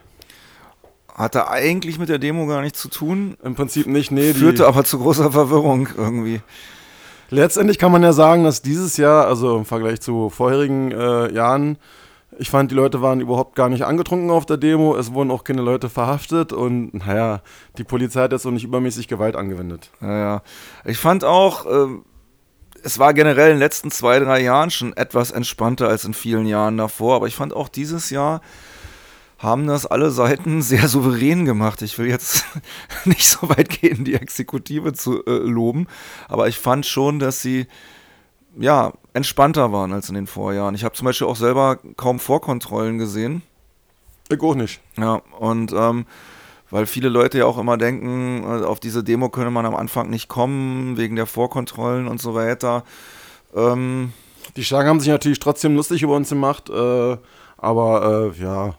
Hatte 1.15 1.49
eigentlich 1.49 1.99
mit 1.99 2.09
der 2.09 2.19
Demo 2.19 2.47
gar 2.47 2.61
nichts 2.61 2.81
zu 2.81 2.89
tun. 2.89 3.37
Im 3.43 3.55
Prinzip 3.55 3.87
nicht, 3.87 4.11
nee. 4.11 4.35
Führte 4.35 4.67
aber 4.67 4.85
zu 4.85 4.99
großer 4.99 5.31
Verwirrung 5.31 5.89
irgendwie. 5.97 6.41
Letztendlich 7.31 7.79
kann 7.79 7.93
man 7.93 8.03
ja 8.03 8.13
sagen, 8.13 8.45
dass 8.45 8.63
dieses 8.63 8.97
Jahr, 8.97 9.27
also 9.27 9.57
im 9.57 9.65
Vergleich 9.65 10.01
zu 10.01 10.29
vorherigen 10.29 10.93
äh, 10.93 11.33
Jahren, 11.33 11.79
ich 12.39 12.51
fand, 12.51 12.71
die 12.71 12.75
Leute 12.75 13.01
waren 13.01 13.21
überhaupt 13.21 13.55
gar 13.55 13.69
nicht 13.69 13.85
angetrunken 13.85 14.31
auf 14.31 14.45
der 14.47 14.57
Demo. 14.57 14.97
Es 14.97 15.15
wurden 15.15 15.31
auch 15.31 15.45
keine 15.45 15.63
Leute 15.63 15.89
verhaftet 15.89 16.53
und 16.53 16.93
naja, 16.95 17.43
die 17.79 17.85
Polizei 17.85 18.23
hat 18.23 18.33
jetzt 18.33 18.47
auch 18.47 18.51
nicht 18.51 18.65
übermäßig 18.65 19.09
Gewalt 19.09 19.37
angewendet. 19.37 19.91
Naja, 20.01 20.43
ich 20.85 20.99
fand 20.99 21.25
auch, 21.25 21.67
äh, 21.67 21.87
es 22.83 22.99
war 22.99 23.15
generell 23.15 23.51
in 23.51 23.55
den 23.55 23.61
letzten 23.61 23.91
zwei, 23.91 24.19
drei 24.19 24.43
Jahren 24.43 24.71
schon 24.71 24.97
etwas 24.97 25.31
entspannter 25.31 25.89
als 25.89 26.05
in 26.05 26.13
vielen 26.13 26.47
Jahren 26.47 26.77
davor, 26.77 27.17
aber 27.17 27.27
ich 27.27 27.37
fand 27.37 27.55
auch 27.55 27.69
dieses 27.69 28.11
Jahr 28.11 28.41
haben 29.39 29.67
das 29.67 29.87
alle 29.87 30.11
Seiten 30.11 30.63
sehr 30.63 30.89
souverän 30.89 31.45
gemacht. 31.45 31.83
Ich 31.83 31.99
will 31.99 32.09
jetzt 32.09 32.45
nicht 33.05 33.27
so 33.27 33.49
weit 33.49 33.69
gehen, 33.69 34.05
die 34.05 34.15
Exekutive 34.15 34.93
zu 34.93 35.25
äh, 35.27 35.31
loben, 35.31 35.87
aber 36.29 36.49
ich 36.49 36.59
fand 36.59 36.87
schon, 36.87 37.19
dass 37.19 37.43
sie 37.43 37.67
ja 38.57 38.93
entspannter 39.13 39.73
waren 39.73 39.93
als 39.93 40.09
in 40.09 40.15
den 40.15 40.27
Vorjahren. 40.27 40.75
Ich 40.75 40.85
habe 40.85 40.95
zum 40.95 41.07
Beispiel 41.07 41.27
auch 41.27 41.37
selber 41.37 41.79
kaum 41.97 42.19
Vorkontrollen 42.19 42.99
gesehen. 42.99 43.43
Ich 44.31 44.41
auch 44.41 44.55
nicht. 44.55 44.81
Ja, 44.97 45.23
und 45.39 45.73
ähm, 45.73 46.07
weil 46.71 46.87
viele 46.87 47.09
Leute 47.09 47.39
ja 47.39 47.47
auch 47.47 47.59
immer 47.59 47.77
denken, 47.77 48.43
äh, 48.43 48.65
auf 48.65 48.81
diese 48.81 49.05
Demo 49.05 49.29
könne 49.29 49.51
man 49.51 49.67
am 49.67 49.77
Anfang 49.77 50.09
nicht 50.11 50.29
kommen, 50.29 50.97
wegen 50.97 51.17
der 51.17 51.27
Vorkontrollen 51.27 52.09
und 52.09 52.21
so 52.21 52.35
weiter. 52.35 52.85
Ähm, 53.55 54.13
Die 54.57 54.65
Schlagen 54.65 54.89
haben 54.89 55.01
sich 55.01 55.09
natürlich 55.09 55.41
trotzdem 55.41 55.77
lustig 55.77 56.03
über 56.03 56.17
uns 56.17 56.31
gemacht, 56.31 56.71
äh, 56.71 57.17
aber 57.59 58.33
äh, 58.37 58.43
ja. 58.43 58.75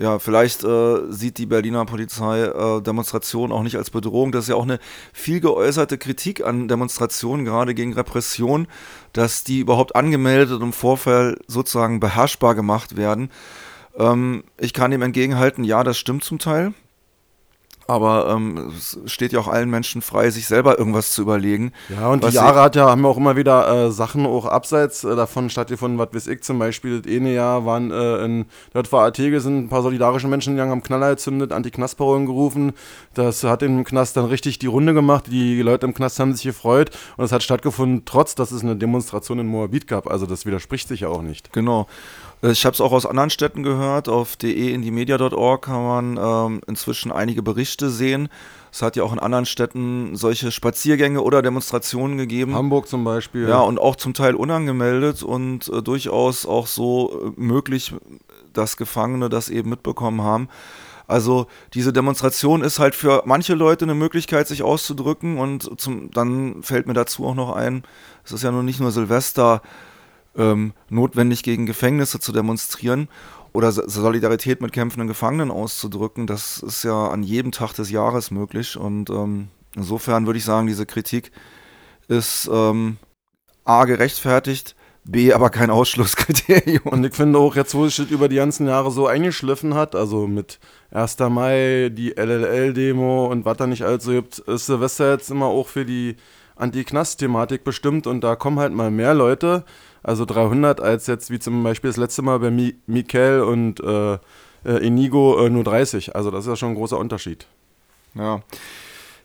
Ja, 0.00 0.20
vielleicht 0.20 0.62
äh, 0.62 1.10
sieht 1.10 1.38
die 1.38 1.46
Berliner 1.46 1.84
Polizei 1.84 2.42
äh, 2.42 2.80
Demonstrationen 2.80 3.50
auch 3.50 3.64
nicht 3.64 3.74
als 3.74 3.90
Bedrohung. 3.90 4.30
Das 4.30 4.44
ist 4.44 4.48
ja 4.48 4.54
auch 4.54 4.62
eine 4.62 4.78
viel 5.12 5.40
geäußerte 5.40 5.98
Kritik 5.98 6.44
an 6.44 6.68
Demonstrationen, 6.68 7.44
gerade 7.44 7.74
gegen 7.74 7.94
Repression, 7.94 8.68
dass 9.12 9.42
die 9.42 9.58
überhaupt 9.58 9.96
angemeldet 9.96 10.62
im 10.62 10.72
Vorfall 10.72 11.36
sozusagen 11.48 11.98
beherrschbar 11.98 12.54
gemacht 12.54 12.96
werden. 12.96 13.30
Ähm, 13.98 14.44
ich 14.56 14.72
kann 14.72 14.92
dem 14.92 15.02
entgegenhalten, 15.02 15.64
ja, 15.64 15.82
das 15.82 15.98
stimmt 15.98 16.22
zum 16.22 16.38
Teil. 16.38 16.74
Aber 17.90 18.28
ähm, 18.28 18.70
es 18.76 19.00
steht 19.06 19.32
ja 19.32 19.40
auch 19.40 19.48
allen 19.48 19.70
Menschen 19.70 20.02
frei, 20.02 20.28
sich 20.28 20.46
selber 20.46 20.78
irgendwas 20.78 21.12
zu 21.12 21.22
überlegen. 21.22 21.72
Ja, 21.88 22.08
und 22.08 22.22
die 22.22 22.28
Jahre 22.34 22.60
hat 22.60 22.76
ja, 22.76 22.90
haben 22.90 23.00
wir 23.00 23.08
auch 23.08 23.16
immer 23.16 23.34
wieder 23.34 23.86
äh, 23.86 23.90
Sachen 23.90 24.26
auch 24.26 24.44
abseits 24.44 25.04
äh, 25.04 25.16
davon 25.16 25.48
stattgefunden, 25.48 25.98
was 25.98 26.12
weiß 26.12 26.26
ich 26.26 26.42
zum 26.42 26.58
Beispiel, 26.58 27.00
das 27.00 27.10
eine 27.10 27.32
Jahr 27.32 27.64
waren 27.64 27.90
äh, 27.90 28.24
in 28.26 28.44
JVA 28.74 29.10
Tegel 29.10 29.40
sind 29.40 29.56
ein 29.56 29.68
paar 29.70 29.80
solidarische 29.80 30.28
Menschen 30.28 30.52
gegangen, 30.52 30.70
haben 30.70 30.82
Knaller 30.82 31.10
gezündet, 31.12 31.50
Anti-Knastparolen 31.50 32.26
gerufen. 32.26 32.74
Das 33.14 33.42
hat 33.42 33.62
im 33.62 33.84
Knast 33.84 34.18
dann 34.18 34.26
richtig 34.26 34.58
die 34.58 34.66
Runde 34.66 34.92
gemacht. 34.92 35.24
Die 35.28 35.62
Leute 35.62 35.86
im 35.86 35.94
Knast 35.94 36.20
haben 36.20 36.34
sich 36.34 36.44
gefreut 36.44 36.90
und 37.16 37.24
es 37.24 37.32
hat 37.32 37.42
stattgefunden, 37.42 38.02
trotz 38.04 38.34
dass 38.34 38.52
es 38.52 38.62
eine 38.62 38.76
Demonstration 38.76 39.38
in 39.38 39.46
Moabit 39.46 39.86
gab. 39.88 40.10
Also 40.10 40.26
das 40.26 40.44
widerspricht 40.44 40.88
sich 40.88 41.00
ja 41.00 41.08
auch 41.08 41.22
nicht. 41.22 41.54
Genau. 41.54 41.86
Äh, 42.42 42.52
ich 42.52 42.64
habe 42.64 42.74
es 42.74 42.80
auch 42.80 42.92
aus 42.92 43.06
anderen 43.06 43.30
Städten 43.30 43.62
gehört. 43.62 44.08
Auf 44.08 44.36
de-in-die-media.org 44.36 45.64
kann 45.64 46.16
man 46.16 46.18
ähm, 46.20 46.60
inzwischen 46.66 47.12
einige 47.12 47.42
Berichte 47.42 47.90
sehen. 47.90 48.28
Es 48.70 48.82
hat 48.82 48.96
ja 48.96 49.02
auch 49.02 49.12
in 49.12 49.18
anderen 49.18 49.46
Städten 49.46 50.14
solche 50.14 50.50
Spaziergänge 50.50 51.22
oder 51.22 51.42
Demonstrationen 51.42 52.18
gegeben. 52.18 52.54
Hamburg 52.54 52.88
zum 52.88 53.04
Beispiel. 53.04 53.48
Ja, 53.48 53.60
und 53.60 53.78
auch 53.78 53.96
zum 53.96 54.14
Teil 54.14 54.34
unangemeldet 54.34 55.22
und 55.22 55.68
äh, 55.68 55.82
durchaus 55.82 56.46
auch 56.46 56.66
so 56.66 57.32
äh, 57.36 57.40
möglich, 57.40 57.94
dass 58.52 58.76
Gefangene 58.76 59.28
das 59.28 59.48
eben 59.48 59.70
mitbekommen 59.70 60.22
haben. 60.22 60.48
Also 61.06 61.46
diese 61.72 61.94
Demonstration 61.94 62.60
ist 62.62 62.78
halt 62.78 62.94
für 62.94 63.22
manche 63.24 63.54
Leute 63.54 63.86
eine 63.86 63.94
Möglichkeit, 63.94 64.46
sich 64.46 64.62
auszudrücken 64.62 65.38
und 65.38 65.80
zum, 65.80 66.10
dann 66.10 66.62
fällt 66.62 66.86
mir 66.86 66.92
dazu 66.92 67.24
auch 67.24 67.34
noch 67.34 67.56
ein, 67.56 67.82
es 68.26 68.32
ist 68.32 68.42
ja 68.42 68.50
nun 68.50 68.66
nicht 68.66 68.78
nur 68.78 68.90
Silvester, 68.90 69.62
ähm, 70.38 70.72
notwendig 70.88 71.42
gegen 71.42 71.66
Gefängnisse 71.66 72.20
zu 72.20 72.32
demonstrieren 72.32 73.08
oder 73.52 73.72
Solidarität 73.72 74.62
mit 74.62 74.72
kämpfenden 74.72 75.08
Gefangenen 75.08 75.50
auszudrücken. 75.50 76.26
Das 76.26 76.58
ist 76.58 76.84
ja 76.84 77.08
an 77.08 77.22
jedem 77.22 77.52
Tag 77.52 77.74
des 77.74 77.90
Jahres 77.90 78.30
möglich. 78.30 78.76
Und 78.76 79.10
ähm, 79.10 79.48
insofern 79.74 80.26
würde 80.26 80.38
ich 80.38 80.44
sagen, 80.44 80.66
diese 80.66 80.86
Kritik 80.86 81.32
ist 82.06 82.48
ähm, 82.52 82.98
A 83.64 83.84
gerechtfertigt, 83.84 84.76
B 85.04 85.32
aber 85.32 85.50
kein 85.50 85.70
Ausschlusskriterium. 85.70 86.84
Und 86.84 87.04
ich 87.04 87.14
finde 87.14 87.38
auch 87.38 87.56
jetzt, 87.56 87.74
wo 87.74 87.88
sich 87.88 88.10
über 88.10 88.28
die 88.28 88.36
ganzen 88.36 88.66
Jahre 88.66 88.90
so 88.90 89.06
eingeschliffen 89.06 89.74
hat, 89.74 89.94
also 89.94 90.26
mit 90.26 90.60
1. 90.90 91.18
Mai, 91.30 91.90
die 91.92 92.12
LLL-Demo 92.16 93.26
und 93.26 93.44
was 93.44 93.56
da 93.56 93.66
nicht 93.66 93.82
also 93.82 94.12
gibt, 94.12 94.38
ist 94.38 94.66
Silvester 94.66 95.12
jetzt 95.12 95.30
immer 95.30 95.46
auch 95.46 95.68
für 95.68 95.84
die 95.84 96.16
Anti-Knast-Thematik 96.58 97.64
bestimmt 97.64 98.06
und 98.06 98.22
da 98.22 98.36
kommen 98.36 98.58
halt 98.58 98.72
mal 98.72 98.90
mehr 98.90 99.14
Leute 99.14 99.64
also 100.02 100.24
300 100.24 100.80
als 100.80 101.06
jetzt 101.06 101.30
wie 101.30 101.38
zum 101.38 101.62
Beispiel 101.62 101.90
das 101.90 101.96
letzte 101.96 102.22
Mal 102.22 102.38
bei 102.38 102.50
Mi 102.50 102.76
Mikel 102.86 103.42
und 103.42 103.80
äh, 103.80 104.14
äh, 104.64 104.86
Inigo 104.86 105.44
äh, 105.44 105.50
nur 105.50 105.64
30. 105.64 106.14
Also 106.16 106.30
das 106.30 106.44
ist 106.44 106.48
ja 106.48 106.56
schon 106.56 106.70
ein 106.70 106.74
großer 106.74 106.98
Unterschied. 106.98 107.46
Ja. 108.14 108.40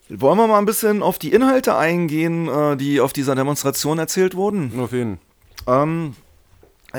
Wollen 0.09 0.37
wir 0.37 0.47
mal 0.47 0.57
ein 0.57 0.65
bisschen 0.65 1.01
auf 1.01 1.17
die 1.17 1.31
Inhalte 1.31 1.75
eingehen, 1.75 2.47
äh, 2.47 2.75
die 2.75 2.99
auf 2.99 3.13
dieser 3.13 3.35
Demonstration 3.35 3.99
erzählt 3.99 4.35
wurden? 4.35 4.77
Auf 4.79 4.91
jeden. 4.91 5.19
Ähm, 5.67 6.15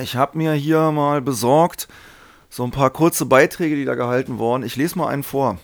ich 0.01 0.17
habe 0.17 0.39
mir 0.39 0.53
hier 0.53 0.91
mal 0.91 1.21
besorgt 1.21 1.89
so 2.49 2.65
ein 2.65 2.71
paar 2.71 2.91
kurze 2.91 3.27
Beiträge, 3.27 3.77
die 3.77 3.85
da 3.85 3.97
gehalten 3.97 4.39
wurden. 4.39 4.63
Ich 4.63 4.77
lese 4.77 4.97
mal 4.97 5.09
einen 5.09 5.25
vor. 5.25 5.59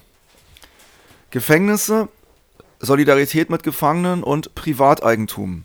Gefängnisse, 1.31 2.09
Solidarität 2.83 3.51
mit 3.51 3.63
Gefangenen 3.63 4.23
und 4.23 4.55
Privateigentum. 4.55 5.65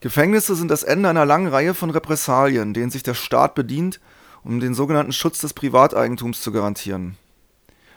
Gefängnisse 0.00 0.54
sind 0.54 0.70
das 0.70 0.82
Ende 0.82 1.08
einer 1.08 1.24
langen 1.24 1.48
Reihe 1.48 1.72
von 1.72 1.88
Repressalien, 1.88 2.74
denen 2.74 2.90
sich 2.90 3.02
der 3.02 3.14
Staat 3.14 3.54
bedient, 3.54 3.98
um 4.44 4.60
den 4.60 4.74
sogenannten 4.74 5.12
Schutz 5.12 5.38
des 5.38 5.54
Privateigentums 5.54 6.42
zu 6.42 6.52
garantieren. 6.52 7.16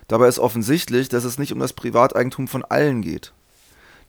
Dabei 0.07 0.29
ist 0.29 0.39
offensichtlich, 0.39 1.09
dass 1.09 1.25
es 1.25 1.37
nicht 1.37 1.51
um 1.51 1.59
das 1.59 1.73
Privateigentum 1.73 2.47
von 2.47 2.63
allen 2.63 3.01
geht. 3.01 3.33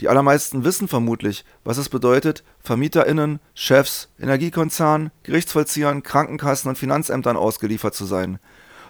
Die 0.00 0.08
allermeisten 0.08 0.62
wissen 0.64 0.86
vermutlich, 0.86 1.44
was 1.64 1.78
es 1.78 1.88
bedeutet, 1.88 2.44
VermieterInnen, 2.60 3.40
Chefs, 3.54 4.08
Energiekonzernen, 4.20 5.10
Gerichtsvollziehern, 5.24 6.04
Krankenkassen 6.04 6.68
und 6.68 6.78
Finanzämtern 6.78 7.36
ausgeliefert 7.36 7.94
zu 7.94 8.04
sein. 8.04 8.38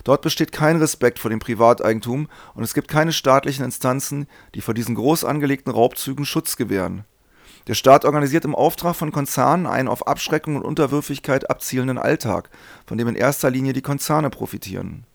Dort 0.05 0.23
besteht 0.23 0.53
kein 0.53 0.77
Respekt 0.77 1.19
vor 1.19 1.31
dem 1.31 1.39
Privateigentum 1.39 2.29
und 2.55 2.63
es 2.63 2.75
gibt 2.75 2.89
keine 2.89 3.13
staatlichen 3.13 3.65
Instanzen, 3.65 4.27
die 4.55 4.61
vor 4.61 4.75
diesen 4.75 4.95
groß 4.95 5.25
angelegten 5.25 5.73
Raubzügen 5.73 6.25
Schutz 6.25 6.57
gewähren. 6.57 7.05
Der 7.69 7.75
Staat 7.75 8.05
organisiert 8.05 8.45
im 8.45 8.57
Auftrag 8.57 8.97
von 8.97 9.13
Konzernen 9.13 9.67
einen 9.67 9.87
auf 9.87 10.09
Abschreckung 10.09 10.57
und 10.57 10.65
Unterwürfigkeit 10.65 11.49
abzielenden 11.49 11.99
Alltag, 11.99 12.51
von 12.87 12.99
dem 12.99 13.07
in 13.07 13.15
erster 13.15 13.51
Linie 13.51 13.73
die 13.73 13.83
Konzerne 13.83 14.31
profitieren. 14.31 15.07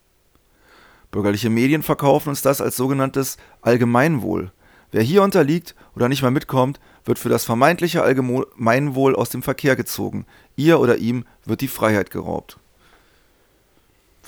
Bürgerliche 1.12 1.50
Medien 1.50 1.84
verkaufen 1.84 2.29
uns 2.29 2.41
das 2.41 2.62
als 2.62 2.77
sogenanntes 2.77 3.38
Allgemeinwohl. 3.62 4.51
Wer 4.91 5.01
hier 5.01 5.24
unterliegt 5.24 5.75
oder 5.96 6.08
nicht 6.08 6.22
mehr 6.22 6.32
mitkommt, 6.32 6.79
wird 7.03 7.20
für 7.20 7.29
das 7.29 7.44
vermeintliche 7.44 8.03
Allgemeinwohl 8.03 9.15
aus 9.15 9.29
dem 9.29 9.44
Verkehr 9.44 9.75
gezogen. 9.75 10.25
Ihr 10.56 10.79
oder 10.79 10.98
ihm 10.98 11.25
wird 11.44 11.60
die 11.60 11.67
Freiheit 11.67 12.12
geraubt. 12.12 12.60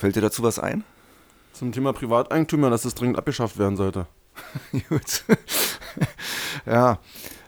Fällt 0.00 0.16
dir 0.16 0.22
dazu 0.22 0.42
was 0.42 0.58
ein? 0.58 0.82
Zum 1.52 1.72
Thema 1.72 1.92
Privateigentum, 1.92 2.62
ja, 2.62 2.70
dass 2.70 2.84
das 2.84 2.94
dringend 2.94 3.18
abgeschafft 3.18 3.58
werden 3.58 3.76
sollte. 3.76 4.06
Gut. 4.88 5.24
ja. 6.66 6.98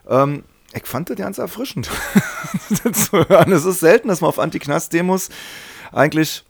Ähm, 0.07 0.45
ich 0.75 0.85
fand 0.85 1.09
das 1.09 1.17
ganz 1.17 1.39
erfrischend 1.39 1.87
zu 2.93 3.27
hören. 3.27 3.53
Es 3.53 3.65
ist 3.65 3.81
selten, 3.81 4.09
dass 4.09 4.21
man 4.21 4.29
auf 4.29 4.39
Anti-Knast-Demos 4.39 5.31
eigentlich 5.93 6.45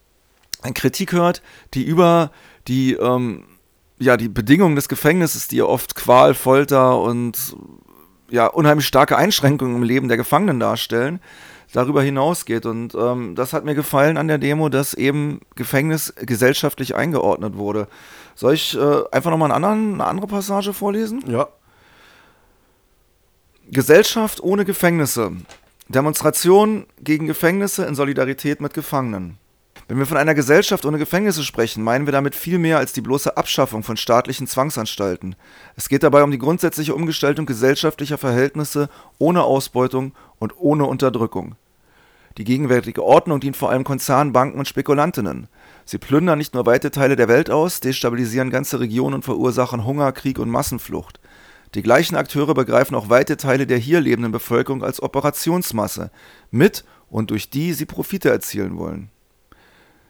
eine 0.62 0.74
Kritik 0.74 1.12
hört, 1.12 1.40
die 1.72 1.84
über 1.84 2.32
die, 2.66 2.94
ähm, 2.94 3.44
ja, 4.00 4.16
die 4.16 4.28
Bedingungen 4.28 4.74
des 4.74 4.88
Gefängnisses, 4.88 5.46
die 5.46 5.62
oft 5.62 5.94
Qual, 5.94 6.34
Folter 6.34 7.00
und 7.00 7.54
ja, 8.32 8.46
unheimlich 8.46 8.86
starke 8.86 9.16
Einschränkungen 9.16 9.76
im 9.76 9.82
Leben 9.82 10.08
der 10.08 10.16
Gefangenen 10.16 10.58
darstellen, 10.58 11.20
darüber 11.74 12.02
hinausgeht. 12.02 12.64
Und 12.64 12.94
ähm, 12.94 13.34
das 13.34 13.52
hat 13.52 13.64
mir 13.66 13.74
gefallen 13.74 14.16
an 14.16 14.26
der 14.26 14.38
Demo, 14.38 14.70
dass 14.70 14.94
eben 14.94 15.40
Gefängnis 15.54 16.14
gesellschaftlich 16.16 16.94
eingeordnet 16.94 17.56
wurde. 17.56 17.88
Soll 18.34 18.54
ich 18.54 18.74
äh, 18.74 19.02
einfach 19.12 19.30
nochmal 19.30 19.52
eine 19.52 20.04
andere 20.04 20.26
Passage 20.26 20.72
vorlesen? 20.72 21.22
Ja. 21.26 21.48
Gesellschaft 23.70 24.42
ohne 24.42 24.64
Gefängnisse. 24.64 25.32
Demonstration 25.88 26.86
gegen 27.00 27.26
Gefängnisse 27.26 27.84
in 27.84 27.94
Solidarität 27.94 28.62
mit 28.62 28.72
Gefangenen. 28.72 29.36
Wenn 29.88 29.98
wir 29.98 30.06
von 30.06 30.16
einer 30.16 30.34
Gesellschaft 30.34 30.84
ohne 30.84 30.98
Gefängnisse 30.98 31.42
sprechen, 31.42 31.82
meinen 31.82 32.06
wir 32.06 32.12
damit 32.12 32.34
viel 32.34 32.58
mehr 32.58 32.78
als 32.78 32.92
die 32.92 33.00
bloße 33.00 33.36
Abschaffung 33.36 33.82
von 33.82 33.96
staatlichen 33.96 34.46
Zwangsanstalten. 34.46 35.34
Es 35.76 35.88
geht 35.88 36.02
dabei 36.02 36.22
um 36.22 36.30
die 36.30 36.38
grundsätzliche 36.38 36.94
Umgestaltung 36.94 37.46
gesellschaftlicher 37.46 38.16
Verhältnisse 38.16 38.88
ohne 39.18 39.42
Ausbeutung 39.42 40.12
und 40.38 40.54
ohne 40.56 40.84
Unterdrückung. 40.84 41.56
Die 42.38 42.44
gegenwärtige 42.44 43.04
Ordnung 43.04 43.40
dient 43.40 43.56
vor 43.56 43.70
allem 43.70 43.84
Konzernen, 43.84 44.32
Banken 44.32 44.58
und 44.58 44.68
Spekulantinnen. 44.68 45.48
Sie 45.84 45.98
plündern 45.98 46.38
nicht 46.38 46.54
nur 46.54 46.64
weite 46.64 46.90
Teile 46.90 47.16
der 47.16 47.28
Welt 47.28 47.50
aus, 47.50 47.80
destabilisieren 47.80 48.50
ganze 48.50 48.80
Regionen 48.80 49.16
und 49.16 49.24
verursachen 49.24 49.84
Hunger, 49.84 50.12
Krieg 50.12 50.38
und 50.38 50.48
Massenflucht. 50.48 51.20
Die 51.74 51.82
gleichen 51.82 52.16
Akteure 52.16 52.54
begreifen 52.54 52.94
auch 52.94 53.10
weite 53.10 53.36
Teile 53.36 53.66
der 53.66 53.78
hier 53.78 54.00
lebenden 54.00 54.32
Bevölkerung 54.32 54.82
als 54.82 55.02
Operationsmasse, 55.02 56.10
mit 56.50 56.84
und 57.10 57.30
durch 57.30 57.50
die 57.50 57.74
sie 57.74 57.86
Profite 57.86 58.30
erzielen 58.30 58.78
wollen. 58.78 59.10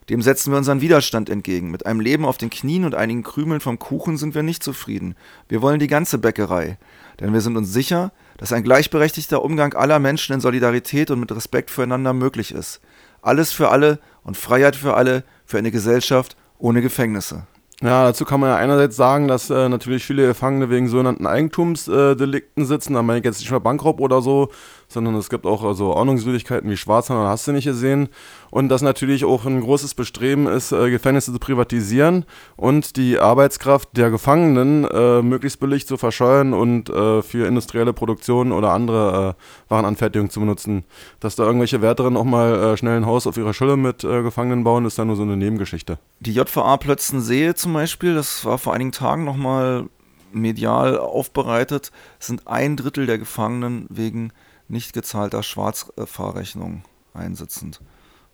Dem 0.08 0.22
setzen 0.22 0.52
wir 0.52 0.58
unseren 0.58 0.80
Widerstand 0.80 1.30
entgegen. 1.30 1.70
Mit 1.70 1.86
einem 1.86 2.00
Leben 2.00 2.24
auf 2.24 2.38
den 2.38 2.50
Knien 2.50 2.84
und 2.84 2.94
einigen 2.94 3.22
Krümeln 3.22 3.60
vom 3.60 3.78
Kuchen 3.78 4.16
sind 4.16 4.34
wir 4.34 4.42
nicht 4.42 4.62
zufrieden. 4.62 5.14
Wir 5.48 5.62
wollen 5.62 5.78
die 5.78 5.86
ganze 5.86 6.18
Bäckerei. 6.18 6.78
Denn 7.20 7.32
wir 7.32 7.40
sind 7.40 7.56
uns 7.56 7.72
sicher, 7.72 8.12
dass 8.38 8.52
ein 8.52 8.64
gleichberechtigter 8.64 9.44
Umgang 9.44 9.74
aller 9.74 9.98
Menschen 9.98 10.34
in 10.34 10.40
Solidarität 10.40 11.10
und 11.10 11.20
mit 11.20 11.30
Respekt 11.30 11.70
füreinander 11.70 12.12
möglich 12.12 12.52
ist. 12.52 12.80
Alles 13.20 13.52
für 13.52 13.68
alle 13.68 14.00
und 14.24 14.36
Freiheit 14.36 14.74
für 14.74 14.94
alle, 14.94 15.22
für 15.44 15.58
eine 15.58 15.70
Gesellschaft 15.70 16.36
ohne 16.58 16.82
Gefängnisse. 16.82 17.46
Ja, 17.82 18.04
dazu 18.04 18.24
kann 18.24 18.38
man 18.38 18.50
ja 18.50 18.56
einerseits 18.56 18.94
sagen, 18.94 19.26
dass 19.26 19.50
äh, 19.50 19.68
natürlich 19.68 20.04
viele 20.04 20.28
Gefangene 20.28 20.70
wegen 20.70 20.88
sogenannten 20.88 21.26
Eigentumsdelikten 21.26 22.64
sitzen. 22.64 22.94
Da 22.94 23.02
meine 23.02 23.18
ich 23.18 23.24
jetzt 23.24 23.40
nicht 23.40 23.50
mehr 23.50 23.58
Bankraub 23.58 24.00
oder 24.00 24.22
so, 24.22 24.50
sondern 24.92 25.14
es 25.14 25.30
gibt 25.30 25.46
auch 25.46 25.74
so 25.74 25.94
Ordnungswidrigkeiten 25.94 26.70
wie 26.70 26.76
Schwarzhandel, 26.76 27.26
hast 27.26 27.46
du 27.46 27.52
nicht 27.52 27.64
gesehen. 27.64 28.08
Und 28.50 28.68
dass 28.68 28.82
natürlich 28.82 29.24
auch 29.24 29.46
ein 29.46 29.60
großes 29.60 29.94
Bestreben 29.94 30.46
ist, 30.46 30.72
äh, 30.72 30.90
Gefängnisse 30.90 31.32
zu 31.32 31.38
privatisieren 31.38 32.24
und 32.56 32.96
die 32.96 33.18
Arbeitskraft 33.18 33.96
der 33.96 34.10
Gefangenen 34.10 34.84
äh, 34.84 35.22
möglichst 35.22 35.58
billig 35.58 35.86
zu 35.86 35.96
verscheuern 35.96 36.52
und 36.52 36.90
äh, 36.90 37.22
für 37.22 37.46
industrielle 37.46 37.92
Produktion 37.92 38.52
oder 38.52 38.72
andere 38.72 39.36
äh, 39.38 39.70
Warenanfertigung 39.70 40.30
zu 40.30 40.40
benutzen. 40.40 40.84
Dass 41.20 41.36
da 41.36 41.44
irgendwelche 41.44 41.80
Wärterinnen 41.80 42.16
auch 42.16 42.24
mal 42.24 42.54
äh, 42.54 42.76
schnell 42.76 42.96
ein 42.96 43.06
Haus 43.06 43.26
auf 43.26 43.36
ihrer 43.36 43.54
Schule 43.54 43.76
mit 43.76 44.04
äh, 44.04 44.22
Gefangenen 44.22 44.64
bauen, 44.64 44.84
ist 44.84 44.98
dann 44.98 45.06
nur 45.06 45.16
so 45.16 45.22
eine 45.22 45.36
Nebengeschichte. 45.36 45.98
Die 46.20 46.34
JVA 46.34 46.76
Plötzensee 46.76 47.54
zum 47.54 47.72
Beispiel, 47.72 48.14
das 48.14 48.44
war 48.44 48.58
vor 48.58 48.74
einigen 48.74 48.92
Tagen 48.92 49.24
nochmal 49.24 49.86
medial 50.34 50.98
aufbereitet, 50.98 51.90
sind 52.18 52.46
ein 52.46 52.76
Drittel 52.76 53.06
der 53.06 53.18
Gefangenen 53.18 53.86
wegen 53.88 54.32
nicht 54.72 54.92
gezahlter 54.92 55.42
Schwarzfahrrechnung 55.42 56.82
einsitzend. 57.14 57.80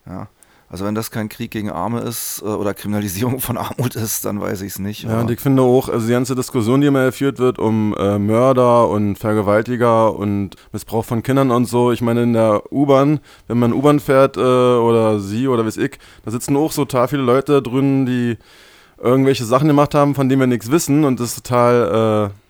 Ja. 0.07 0.29
Also 0.71 0.85
wenn 0.85 0.95
das 0.95 1.11
kein 1.11 1.31
Krieg 1.31 1.51
gegen 1.51 1.71
Arme 1.71 2.01
ist 2.01 2.43
äh, 2.43 2.45
oder 2.45 2.75
Kriminalisierung 2.75 3.41
von 3.41 3.57
Armut 3.57 3.97
ist, 3.97 4.27
dann 4.27 4.39
weiß 4.41 4.61
ich 4.61 4.73
es 4.73 4.79
nicht. 4.79 5.05
Ja, 5.05 5.21
und 5.21 5.31
ich 5.31 5.41
finde 5.41 5.63
auch, 5.63 5.89
also 5.89 6.07
die 6.07 6.13
ganze 6.13 6.35
Diskussion, 6.35 6.83
die 6.83 6.89
immer 6.89 7.07
geführt 7.07 7.39
wird 7.39 7.59
um 7.59 7.95
äh, 7.99 8.19
Mörder 8.19 8.89
und 8.89 9.17
Vergewaltiger 9.17 10.15
und 10.15 10.57
Missbrauch 10.73 11.07
von 11.07 11.23
Kindern 11.23 11.51
und 11.51 11.65
so, 11.65 11.91
ich 11.91 12.03
meine 12.03 12.23
in 12.23 12.35
der 12.35 12.71
U-Bahn, 12.71 13.21
wenn 13.47 13.59
man 13.59 13.73
U-Bahn 13.73 13.99
fährt 13.99 14.37
äh, 14.37 14.41
oder 14.41 15.21
sie 15.21 15.49
oder 15.49 15.65
weiß 15.65 15.79
ich, 15.79 15.99
da 16.25 16.31
sitzen 16.31 16.55
auch 16.57 16.73
so 16.73 16.85
total 16.85 17.09
viele 17.09 17.23
Leute 17.23 17.63
drin, 17.63 18.05
die 18.05 18.37
irgendwelche 19.03 19.47
Sachen 19.47 19.69
gemacht 19.69 19.95
haben, 19.95 20.15
von 20.15 20.29
denen 20.29 20.41
wir 20.41 20.47
nichts 20.47 20.71
wissen 20.71 21.05
und 21.05 21.19
das 21.19 21.31
ist 21.31 21.47
total... 21.47 22.31
Äh, 22.31 22.48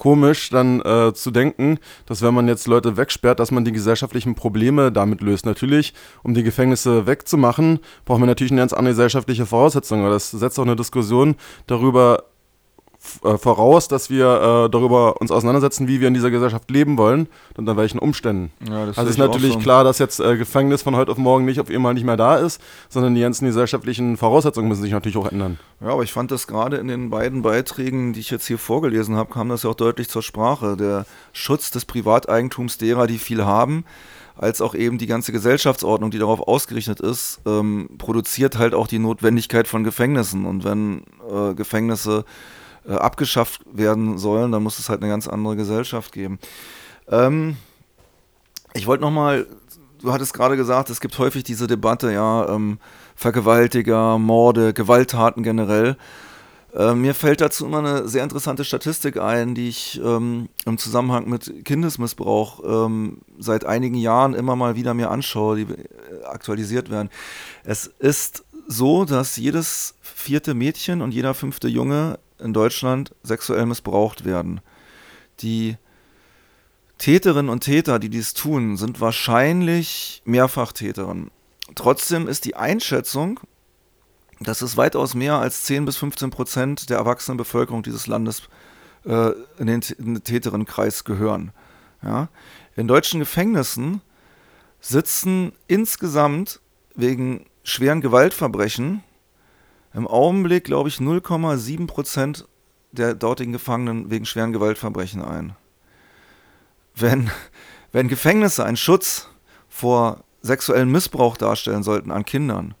komisch, 0.00 0.48
dann 0.48 0.80
äh, 0.80 1.12
zu 1.12 1.30
denken, 1.30 1.78
dass 2.06 2.22
wenn 2.22 2.34
man 2.34 2.48
jetzt 2.48 2.66
Leute 2.66 2.96
wegsperrt, 2.96 3.38
dass 3.38 3.52
man 3.52 3.64
die 3.64 3.70
gesellschaftlichen 3.70 4.34
Probleme 4.34 4.90
damit 4.90 5.20
löst. 5.20 5.46
Natürlich, 5.46 5.94
um 6.24 6.34
die 6.34 6.42
Gefängnisse 6.42 7.06
wegzumachen, 7.06 7.78
brauchen 8.06 8.22
wir 8.22 8.26
natürlich 8.26 8.50
eine 8.50 8.62
ganz 8.62 8.72
andere 8.72 8.94
gesellschaftliche 8.94 9.46
Voraussetzung. 9.46 10.02
Das 10.02 10.30
setzt 10.30 10.58
auch 10.58 10.64
eine 10.64 10.74
Diskussion 10.74 11.36
darüber 11.66 12.24
voraus, 13.00 13.88
dass 13.88 14.10
wir 14.10 14.26
äh, 14.66 14.70
darüber 14.70 15.20
uns 15.20 15.30
auseinandersetzen, 15.30 15.88
wie 15.88 16.00
wir 16.00 16.08
in 16.08 16.14
dieser 16.14 16.30
Gesellschaft 16.30 16.70
leben 16.70 16.98
wollen 16.98 17.28
und 17.50 17.58
unter 17.58 17.76
welchen 17.76 17.98
Umständen. 17.98 18.52
Ja, 18.68 18.84
also 18.84 19.02
ist 19.02 19.18
natürlich 19.18 19.54
so. 19.54 19.58
klar, 19.58 19.84
dass 19.84 19.98
jetzt 19.98 20.20
äh, 20.20 20.36
Gefängnis 20.36 20.82
von 20.82 20.94
heute 20.94 21.10
auf 21.10 21.18
morgen 21.18 21.46
nicht 21.46 21.60
auf 21.60 21.70
einmal 21.70 21.94
nicht 21.94 22.04
mehr 22.04 22.18
da 22.18 22.36
ist, 22.36 22.60
sondern 22.90 23.14
die 23.14 23.22
ganzen 23.22 23.46
gesellschaftlichen 23.46 24.18
Voraussetzungen 24.18 24.68
müssen 24.68 24.82
sich 24.82 24.92
natürlich 24.92 25.16
auch 25.16 25.30
ändern. 25.30 25.58
Ja, 25.80 25.88
aber 25.88 26.02
ich 26.02 26.12
fand 26.12 26.30
das 26.30 26.46
gerade 26.46 26.76
in 26.76 26.88
den 26.88 27.08
beiden 27.08 27.40
Beiträgen, 27.40 28.12
die 28.12 28.20
ich 28.20 28.30
jetzt 28.30 28.46
hier 28.46 28.58
vorgelesen 28.58 29.16
habe, 29.16 29.32
kam 29.32 29.48
das 29.48 29.62
ja 29.62 29.70
auch 29.70 29.74
deutlich 29.74 30.08
zur 30.08 30.22
Sprache. 30.22 30.76
Der 30.76 31.06
Schutz 31.32 31.70
des 31.70 31.86
Privateigentums 31.86 32.76
derer, 32.76 33.06
die 33.06 33.18
viel 33.18 33.46
haben, 33.46 33.84
als 34.36 34.60
auch 34.60 34.74
eben 34.74 34.98
die 34.98 35.06
ganze 35.06 35.32
Gesellschaftsordnung, 35.32 36.10
die 36.10 36.18
darauf 36.18 36.46
ausgerichtet 36.46 37.00
ist, 37.00 37.40
ähm, 37.46 37.88
produziert 37.96 38.58
halt 38.58 38.74
auch 38.74 38.88
die 38.88 38.98
Notwendigkeit 38.98 39.66
von 39.66 39.84
Gefängnissen. 39.84 40.44
Und 40.44 40.64
wenn 40.64 41.02
äh, 41.30 41.54
Gefängnisse 41.54 42.24
äh, 42.88 42.92
abgeschafft 42.92 43.62
werden 43.72 44.18
sollen, 44.18 44.52
dann 44.52 44.62
muss 44.62 44.78
es 44.78 44.88
halt 44.88 45.02
eine 45.02 45.10
ganz 45.10 45.28
andere 45.28 45.56
Gesellschaft 45.56 46.12
geben. 46.12 46.38
Ähm, 47.08 47.56
ich 48.74 48.86
wollte 48.86 49.02
nochmal, 49.02 49.46
du 50.00 50.12
hattest 50.12 50.34
gerade 50.34 50.56
gesagt, 50.56 50.90
es 50.90 51.00
gibt 51.00 51.18
häufig 51.18 51.42
diese 51.42 51.66
Debatte, 51.66 52.12
ja, 52.12 52.48
ähm, 52.48 52.78
Vergewaltiger, 53.16 54.18
Morde, 54.18 54.72
Gewalttaten 54.72 55.42
generell. 55.42 55.96
Äh, 56.74 56.94
mir 56.94 57.14
fällt 57.14 57.40
dazu 57.40 57.66
immer 57.66 57.80
eine 57.80 58.08
sehr 58.08 58.22
interessante 58.22 58.64
Statistik 58.64 59.18
ein, 59.18 59.54
die 59.54 59.68
ich 59.68 60.00
ähm, 60.02 60.48
im 60.64 60.78
Zusammenhang 60.78 61.28
mit 61.28 61.64
Kindesmissbrauch 61.64 62.60
ähm, 62.64 63.18
seit 63.38 63.66
einigen 63.66 63.96
Jahren 63.96 64.34
immer 64.34 64.54
mal 64.56 64.76
wieder 64.76 64.94
mir 64.94 65.10
anschaue, 65.10 65.56
die 65.56 65.62
äh, 65.62 66.24
aktualisiert 66.24 66.90
werden. 66.90 67.10
Es 67.64 67.86
ist 67.86 68.44
so, 68.68 69.04
dass 69.04 69.36
jedes 69.36 69.96
vierte 70.00 70.54
Mädchen 70.54 71.02
und 71.02 71.12
jeder 71.12 71.34
fünfte 71.34 71.66
Junge 71.66 72.18
in 72.40 72.52
Deutschland 72.52 73.14
sexuell 73.22 73.66
missbraucht 73.66 74.24
werden. 74.24 74.60
Die 75.40 75.76
Täterinnen 76.98 77.48
und 77.48 77.60
Täter, 77.60 77.98
die 77.98 78.10
dies 78.10 78.34
tun, 78.34 78.76
sind 78.76 79.00
wahrscheinlich 79.00 80.22
Mehrfachtäterinnen. 80.24 81.30
Trotzdem 81.74 82.28
ist 82.28 82.44
die 82.44 82.56
Einschätzung, 82.56 83.40
dass 84.40 84.62
es 84.62 84.76
weitaus 84.76 85.14
mehr 85.14 85.36
als 85.36 85.64
10 85.64 85.84
bis 85.84 85.96
15 85.96 86.30
Prozent 86.30 86.90
der 86.90 86.98
erwachsenen 86.98 87.36
Bevölkerung 87.36 87.82
dieses 87.82 88.06
Landes 88.06 88.42
äh, 89.04 89.30
in, 89.58 89.66
den, 89.66 89.80
in 89.98 90.14
den 90.14 90.24
Täterenkreis 90.24 91.04
gehören. 91.04 91.52
Ja? 92.02 92.28
In 92.76 92.88
deutschen 92.88 93.20
Gefängnissen 93.20 94.00
sitzen 94.80 95.52
insgesamt 95.68 96.60
wegen 96.94 97.46
schweren 97.64 98.00
Gewaltverbrechen 98.00 99.02
im 99.92 100.06
Augenblick, 100.06 100.64
glaube 100.64 100.88
ich, 100.88 100.96
0,7 100.96 101.86
Prozent 101.86 102.46
der 102.92 103.14
dortigen 103.14 103.52
Gefangenen 103.52 104.10
wegen 104.10 104.26
schweren 104.26 104.52
Gewaltverbrechen 104.52 105.22
ein. 105.22 105.56
Wenn, 106.94 107.30
wenn 107.92 108.08
Gefängnisse 108.08 108.64
einen 108.64 108.76
Schutz 108.76 109.28
vor 109.68 110.24
sexuellem 110.42 110.90
Missbrauch 110.90 111.36
darstellen 111.36 111.82
sollten 111.82 112.10
an 112.10 112.24
Kindern, 112.24 112.74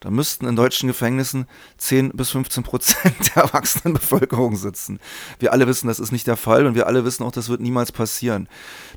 dann 0.00 0.14
müssten 0.14 0.46
in 0.46 0.56
deutschen 0.56 0.86
Gefängnissen 0.86 1.46
10 1.76 2.12
bis 2.12 2.30
15 2.30 2.62
Prozent 2.62 3.14
der 3.36 3.44
erwachsenen 3.44 3.94
Bevölkerung 3.94 4.56
sitzen. 4.56 4.98
Wir 5.38 5.52
alle 5.52 5.66
wissen, 5.66 5.88
das 5.88 6.00
ist 6.00 6.10
nicht 6.10 6.26
der 6.26 6.38
Fall 6.38 6.66
und 6.66 6.74
wir 6.74 6.86
alle 6.86 7.04
wissen 7.04 7.22
auch, 7.22 7.32
das 7.32 7.50
wird 7.50 7.60
niemals 7.60 7.92
passieren. 7.92 8.48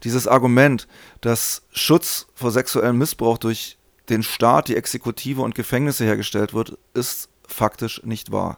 Dieses 0.04 0.28
Argument, 0.28 0.88
dass 1.19 1.63
Schutz 1.73 2.28
vor 2.34 2.52
sexuellem 2.52 2.97
Missbrauch 2.97 3.38
durch 3.38 3.78
den 4.10 4.23
Staat, 4.23 4.69
die 4.69 4.78
Exekutive 4.78 5.41
und 5.41 5.56
Gefängnisse 5.56 6.06
hergestellt 6.06 6.54
wird, 6.54 6.78
ist 6.93 7.30
faktisch 7.54 8.02
nicht 8.04 8.32
wahr. 8.32 8.58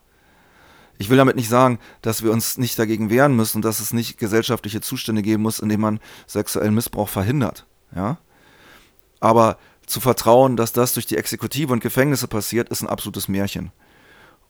Ich 0.98 1.10
will 1.10 1.18
damit 1.18 1.36
nicht 1.36 1.50
sagen, 1.50 1.80
dass 2.02 2.24
wir 2.24 2.32
uns 2.32 2.58
nicht 2.58 2.80
dagegen 2.80 3.10
wehren 3.10 3.36
müssen 3.36 3.58
und 3.58 3.66
dass 3.66 3.80
es 3.80 3.92
nicht 3.92 4.18
gesellschaftliche 4.18 4.82
Zustände 4.82 5.22
geben 5.22 5.44
muss, 5.44 5.60
in 5.60 5.70
denen 5.70 5.82
man 5.82 6.00
sexuellen 6.26 6.74
Missbrauch 6.74 7.10
verhindert. 7.10 7.66
Ja? 7.94 8.18
Aber 9.20 9.58
zu 9.86 10.00
vertrauen, 10.00 10.56
dass 10.56 10.74
das 10.74 10.94
durch 10.94 11.06
die 11.06 11.18
Exekutive 11.18 11.72
und 11.74 11.82
Gefängnisse 11.82 12.28
passiert, 12.28 12.70
ist 12.70 12.82
ein 12.82 12.90
absolutes 12.90 13.28
Märchen. 13.28 13.72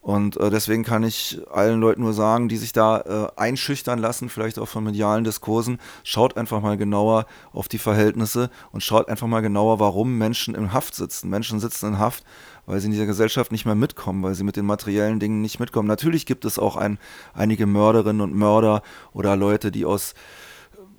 Und 0.06 0.38
äh, 0.38 0.52
deswegen 0.52 0.84
kann 0.84 1.02
ich 1.02 1.42
allen 1.52 1.82
Leuten 1.82 2.04
nur 2.04 2.14
sagen, 2.14 2.48
die 2.48 2.58
sich 2.58 2.74
da 2.74 3.00
äh, 3.00 3.42
einschüchtern 3.42 3.98
lassen, 3.98 4.30
vielleicht 4.30 4.60
auch 4.60 4.68
von 4.68 4.84
medialen 4.84 5.24
Diskursen, 5.24 5.80
schaut 6.04 6.38
einfach 6.38 6.62
mal 6.62 6.78
genauer 6.78 7.26
auf 7.54 7.68
die 7.68 7.80
Verhältnisse 7.80 8.52
und 8.72 8.84
schaut 8.84 9.10
einfach 9.10 9.26
mal 9.26 9.42
genauer, 9.42 9.80
warum 9.80 10.20
Menschen 10.20 10.54
in 10.54 10.74
Haft 10.74 10.94
sitzen. 10.94 11.32
Menschen 11.32 11.60
sitzen 11.60 11.88
in 11.88 11.98
Haft, 11.98 12.24
weil 12.68 12.80
sie 12.80 12.86
in 12.86 12.92
dieser 12.92 13.08
Gesellschaft 13.08 13.52
nicht 13.52 13.66
mehr 13.66 13.74
mitkommen, 13.74 14.22
weil 14.22 14.36
sie 14.36 14.44
mit 14.44 14.58
den 14.58 14.68
materiellen 14.68 15.20
Dingen 15.20 15.42
nicht 15.42 15.60
mitkommen. 15.60 15.88
Natürlich 15.88 16.28
gibt 16.28 16.46
es 16.46 16.60
auch 16.60 16.76
ein, 16.76 17.00
einige 17.34 17.66
Mörderinnen 17.66 18.22
und 18.22 18.36
Mörder 18.36 18.84
oder 19.12 19.36
Leute, 19.36 19.72
die 19.72 19.86
aus 19.86 20.14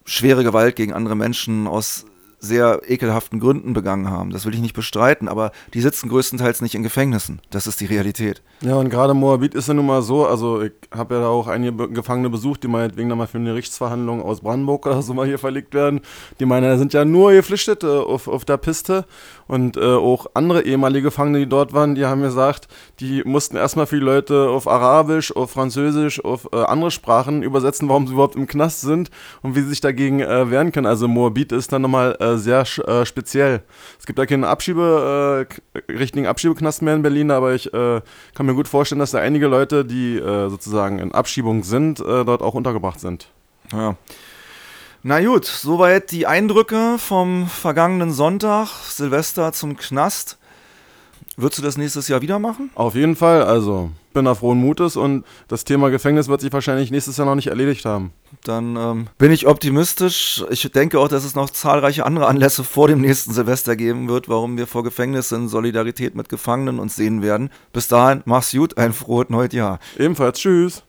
schwere 0.04 0.42
Gewalt 0.42 0.74
gegen 0.74 0.92
andere 0.92 1.14
Menschen 1.14 1.68
aus 1.68 2.06
sehr 2.38 2.82
ekelhaften 2.86 3.40
Gründen 3.40 3.72
begangen 3.72 4.10
haben. 4.10 4.30
Das 4.30 4.44
will 4.46 4.54
ich 4.54 4.60
nicht 4.60 4.74
bestreiten, 4.74 5.28
aber 5.28 5.52
die 5.74 5.80
sitzen 5.80 6.08
größtenteils 6.08 6.60
nicht 6.60 6.74
in 6.74 6.82
Gefängnissen. 6.82 7.40
Das 7.50 7.66
ist 7.66 7.80
die 7.80 7.86
Realität. 7.86 8.42
Ja, 8.60 8.76
und 8.76 8.90
gerade 8.90 9.14
Moabit 9.14 9.54
ist 9.54 9.68
ja 9.68 9.74
nun 9.74 9.86
mal 9.86 10.02
so, 10.02 10.26
also 10.26 10.62
ich 10.62 10.72
habe 10.90 11.14
ja 11.14 11.20
da 11.22 11.28
auch 11.28 11.46
einige 11.46 11.88
Gefangene 11.88 12.30
besucht, 12.30 12.62
die 12.62 12.68
meinetwegen 12.68 13.08
dann 13.08 13.18
mal 13.18 13.26
für 13.26 13.38
eine 13.38 13.50
Gerichtsverhandlung 13.50 14.22
aus 14.22 14.40
Brandenburg 14.40 14.86
oder 14.86 15.02
so 15.02 15.14
mal 15.14 15.26
hier 15.26 15.38
verlegt 15.38 15.74
werden. 15.74 16.00
Die 16.40 16.46
meinen, 16.46 16.64
da 16.64 16.78
sind 16.78 16.92
ja 16.92 17.04
nur 17.04 17.32
Geflüchtete 17.32 18.00
auf, 18.00 18.28
auf 18.28 18.44
der 18.44 18.56
Piste 18.56 19.04
und 19.46 19.76
äh, 19.76 19.80
auch 19.80 20.26
andere 20.34 20.62
ehemalige 20.62 21.04
Gefangene, 21.04 21.38
die 21.40 21.48
dort 21.48 21.72
waren, 21.72 21.94
die 21.94 22.04
haben 22.04 22.22
gesagt, 22.22 22.68
die 23.00 23.22
mussten 23.24 23.56
erstmal 23.56 23.86
für 23.86 23.96
die 23.96 24.04
Leute 24.04 24.48
auf 24.48 24.66
Arabisch, 24.66 25.34
auf 25.34 25.50
Französisch, 25.50 26.24
auf 26.24 26.48
äh, 26.52 26.56
andere 26.56 26.90
Sprachen 26.90 27.42
übersetzen, 27.42 27.88
warum 27.88 28.06
sie 28.06 28.14
überhaupt 28.14 28.36
im 28.36 28.46
Knast 28.46 28.80
sind 28.80 29.10
und 29.42 29.54
wie 29.54 29.60
sie 29.60 29.68
sich 29.68 29.80
dagegen 29.80 30.20
äh, 30.20 30.50
wehren 30.50 30.72
können. 30.72 30.86
Also 30.86 31.08
Moabit 31.08 31.52
ist 31.52 31.72
dann 31.72 31.82
nochmal 31.82 32.16
äh, 32.20 32.25
sehr 32.34 32.60
äh, 32.60 33.06
speziell. 33.06 33.62
Es 33.98 34.06
gibt 34.06 34.18
da 34.18 34.26
keinen 34.26 34.44
Abschiebe, 34.44 35.46
äh, 35.78 35.92
richtigen 35.92 36.26
Abschiebeknast 36.26 36.82
mehr 36.82 36.94
in 36.94 37.02
Berlin, 37.02 37.30
aber 37.30 37.54
ich 37.54 37.72
äh, 37.72 38.00
kann 38.34 38.46
mir 38.46 38.54
gut 38.54 38.68
vorstellen, 38.68 38.98
dass 38.98 39.12
da 39.12 39.18
einige 39.18 39.46
Leute, 39.46 39.84
die 39.84 40.16
äh, 40.16 40.48
sozusagen 40.50 40.98
in 40.98 41.12
Abschiebung 41.12 41.62
sind, 41.62 42.00
äh, 42.00 42.24
dort 42.24 42.42
auch 42.42 42.54
untergebracht 42.54 43.00
sind. 43.00 43.28
Ja. 43.72 43.96
Na 45.02 45.20
gut, 45.20 45.44
soweit 45.44 46.10
die 46.10 46.26
Eindrücke 46.26 46.96
vom 46.98 47.46
vergangenen 47.46 48.12
Sonntag, 48.12 48.68
Silvester 48.88 49.52
zum 49.52 49.76
Knast. 49.76 50.36
Würdest 51.36 51.58
du 51.58 51.62
das 51.62 51.76
nächstes 51.76 52.08
Jahr 52.08 52.22
wieder 52.22 52.38
machen? 52.38 52.70
Auf 52.74 52.94
jeden 52.94 53.14
Fall, 53.14 53.42
also 53.42 53.90
bin 54.16 54.24
da 54.24 54.34
frohen 54.34 54.58
Mutes 54.58 54.96
und 54.96 55.26
das 55.46 55.64
Thema 55.64 55.90
Gefängnis 55.90 56.26
wird 56.26 56.40
sich 56.40 56.50
wahrscheinlich 56.50 56.90
nächstes 56.90 57.18
Jahr 57.18 57.26
noch 57.26 57.34
nicht 57.34 57.48
erledigt 57.48 57.84
haben. 57.84 58.12
Dann 58.44 58.74
ähm, 58.76 59.06
bin 59.18 59.30
ich 59.30 59.46
optimistisch. 59.46 60.42
Ich 60.48 60.62
denke 60.72 60.98
auch, 60.98 61.08
dass 61.08 61.22
es 61.22 61.34
noch 61.34 61.50
zahlreiche 61.50 62.06
andere 62.06 62.26
Anlässe 62.26 62.64
vor 62.64 62.88
dem 62.88 63.02
nächsten 63.02 63.34
Silvester 63.34 63.76
geben 63.76 64.08
wird, 64.08 64.30
warum 64.30 64.56
wir 64.56 64.66
vor 64.66 64.82
Gefängnis 64.84 65.32
in 65.32 65.48
Solidarität 65.48 66.14
mit 66.14 66.30
Gefangenen 66.30 66.78
uns 66.78 66.96
sehen 66.96 67.20
werden. 67.20 67.50
Bis 67.74 67.88
dahin, 67.88 68.22
mach's 68.24 68.52
gut, 68.52 68.78
ein 68.78 68.94
frohes 68.94 69.28
neues 69.28 69.52
Jahr. 69.52 69.80
Ebenfalls, 69.98 70.38
tschüss. 70.38 70.82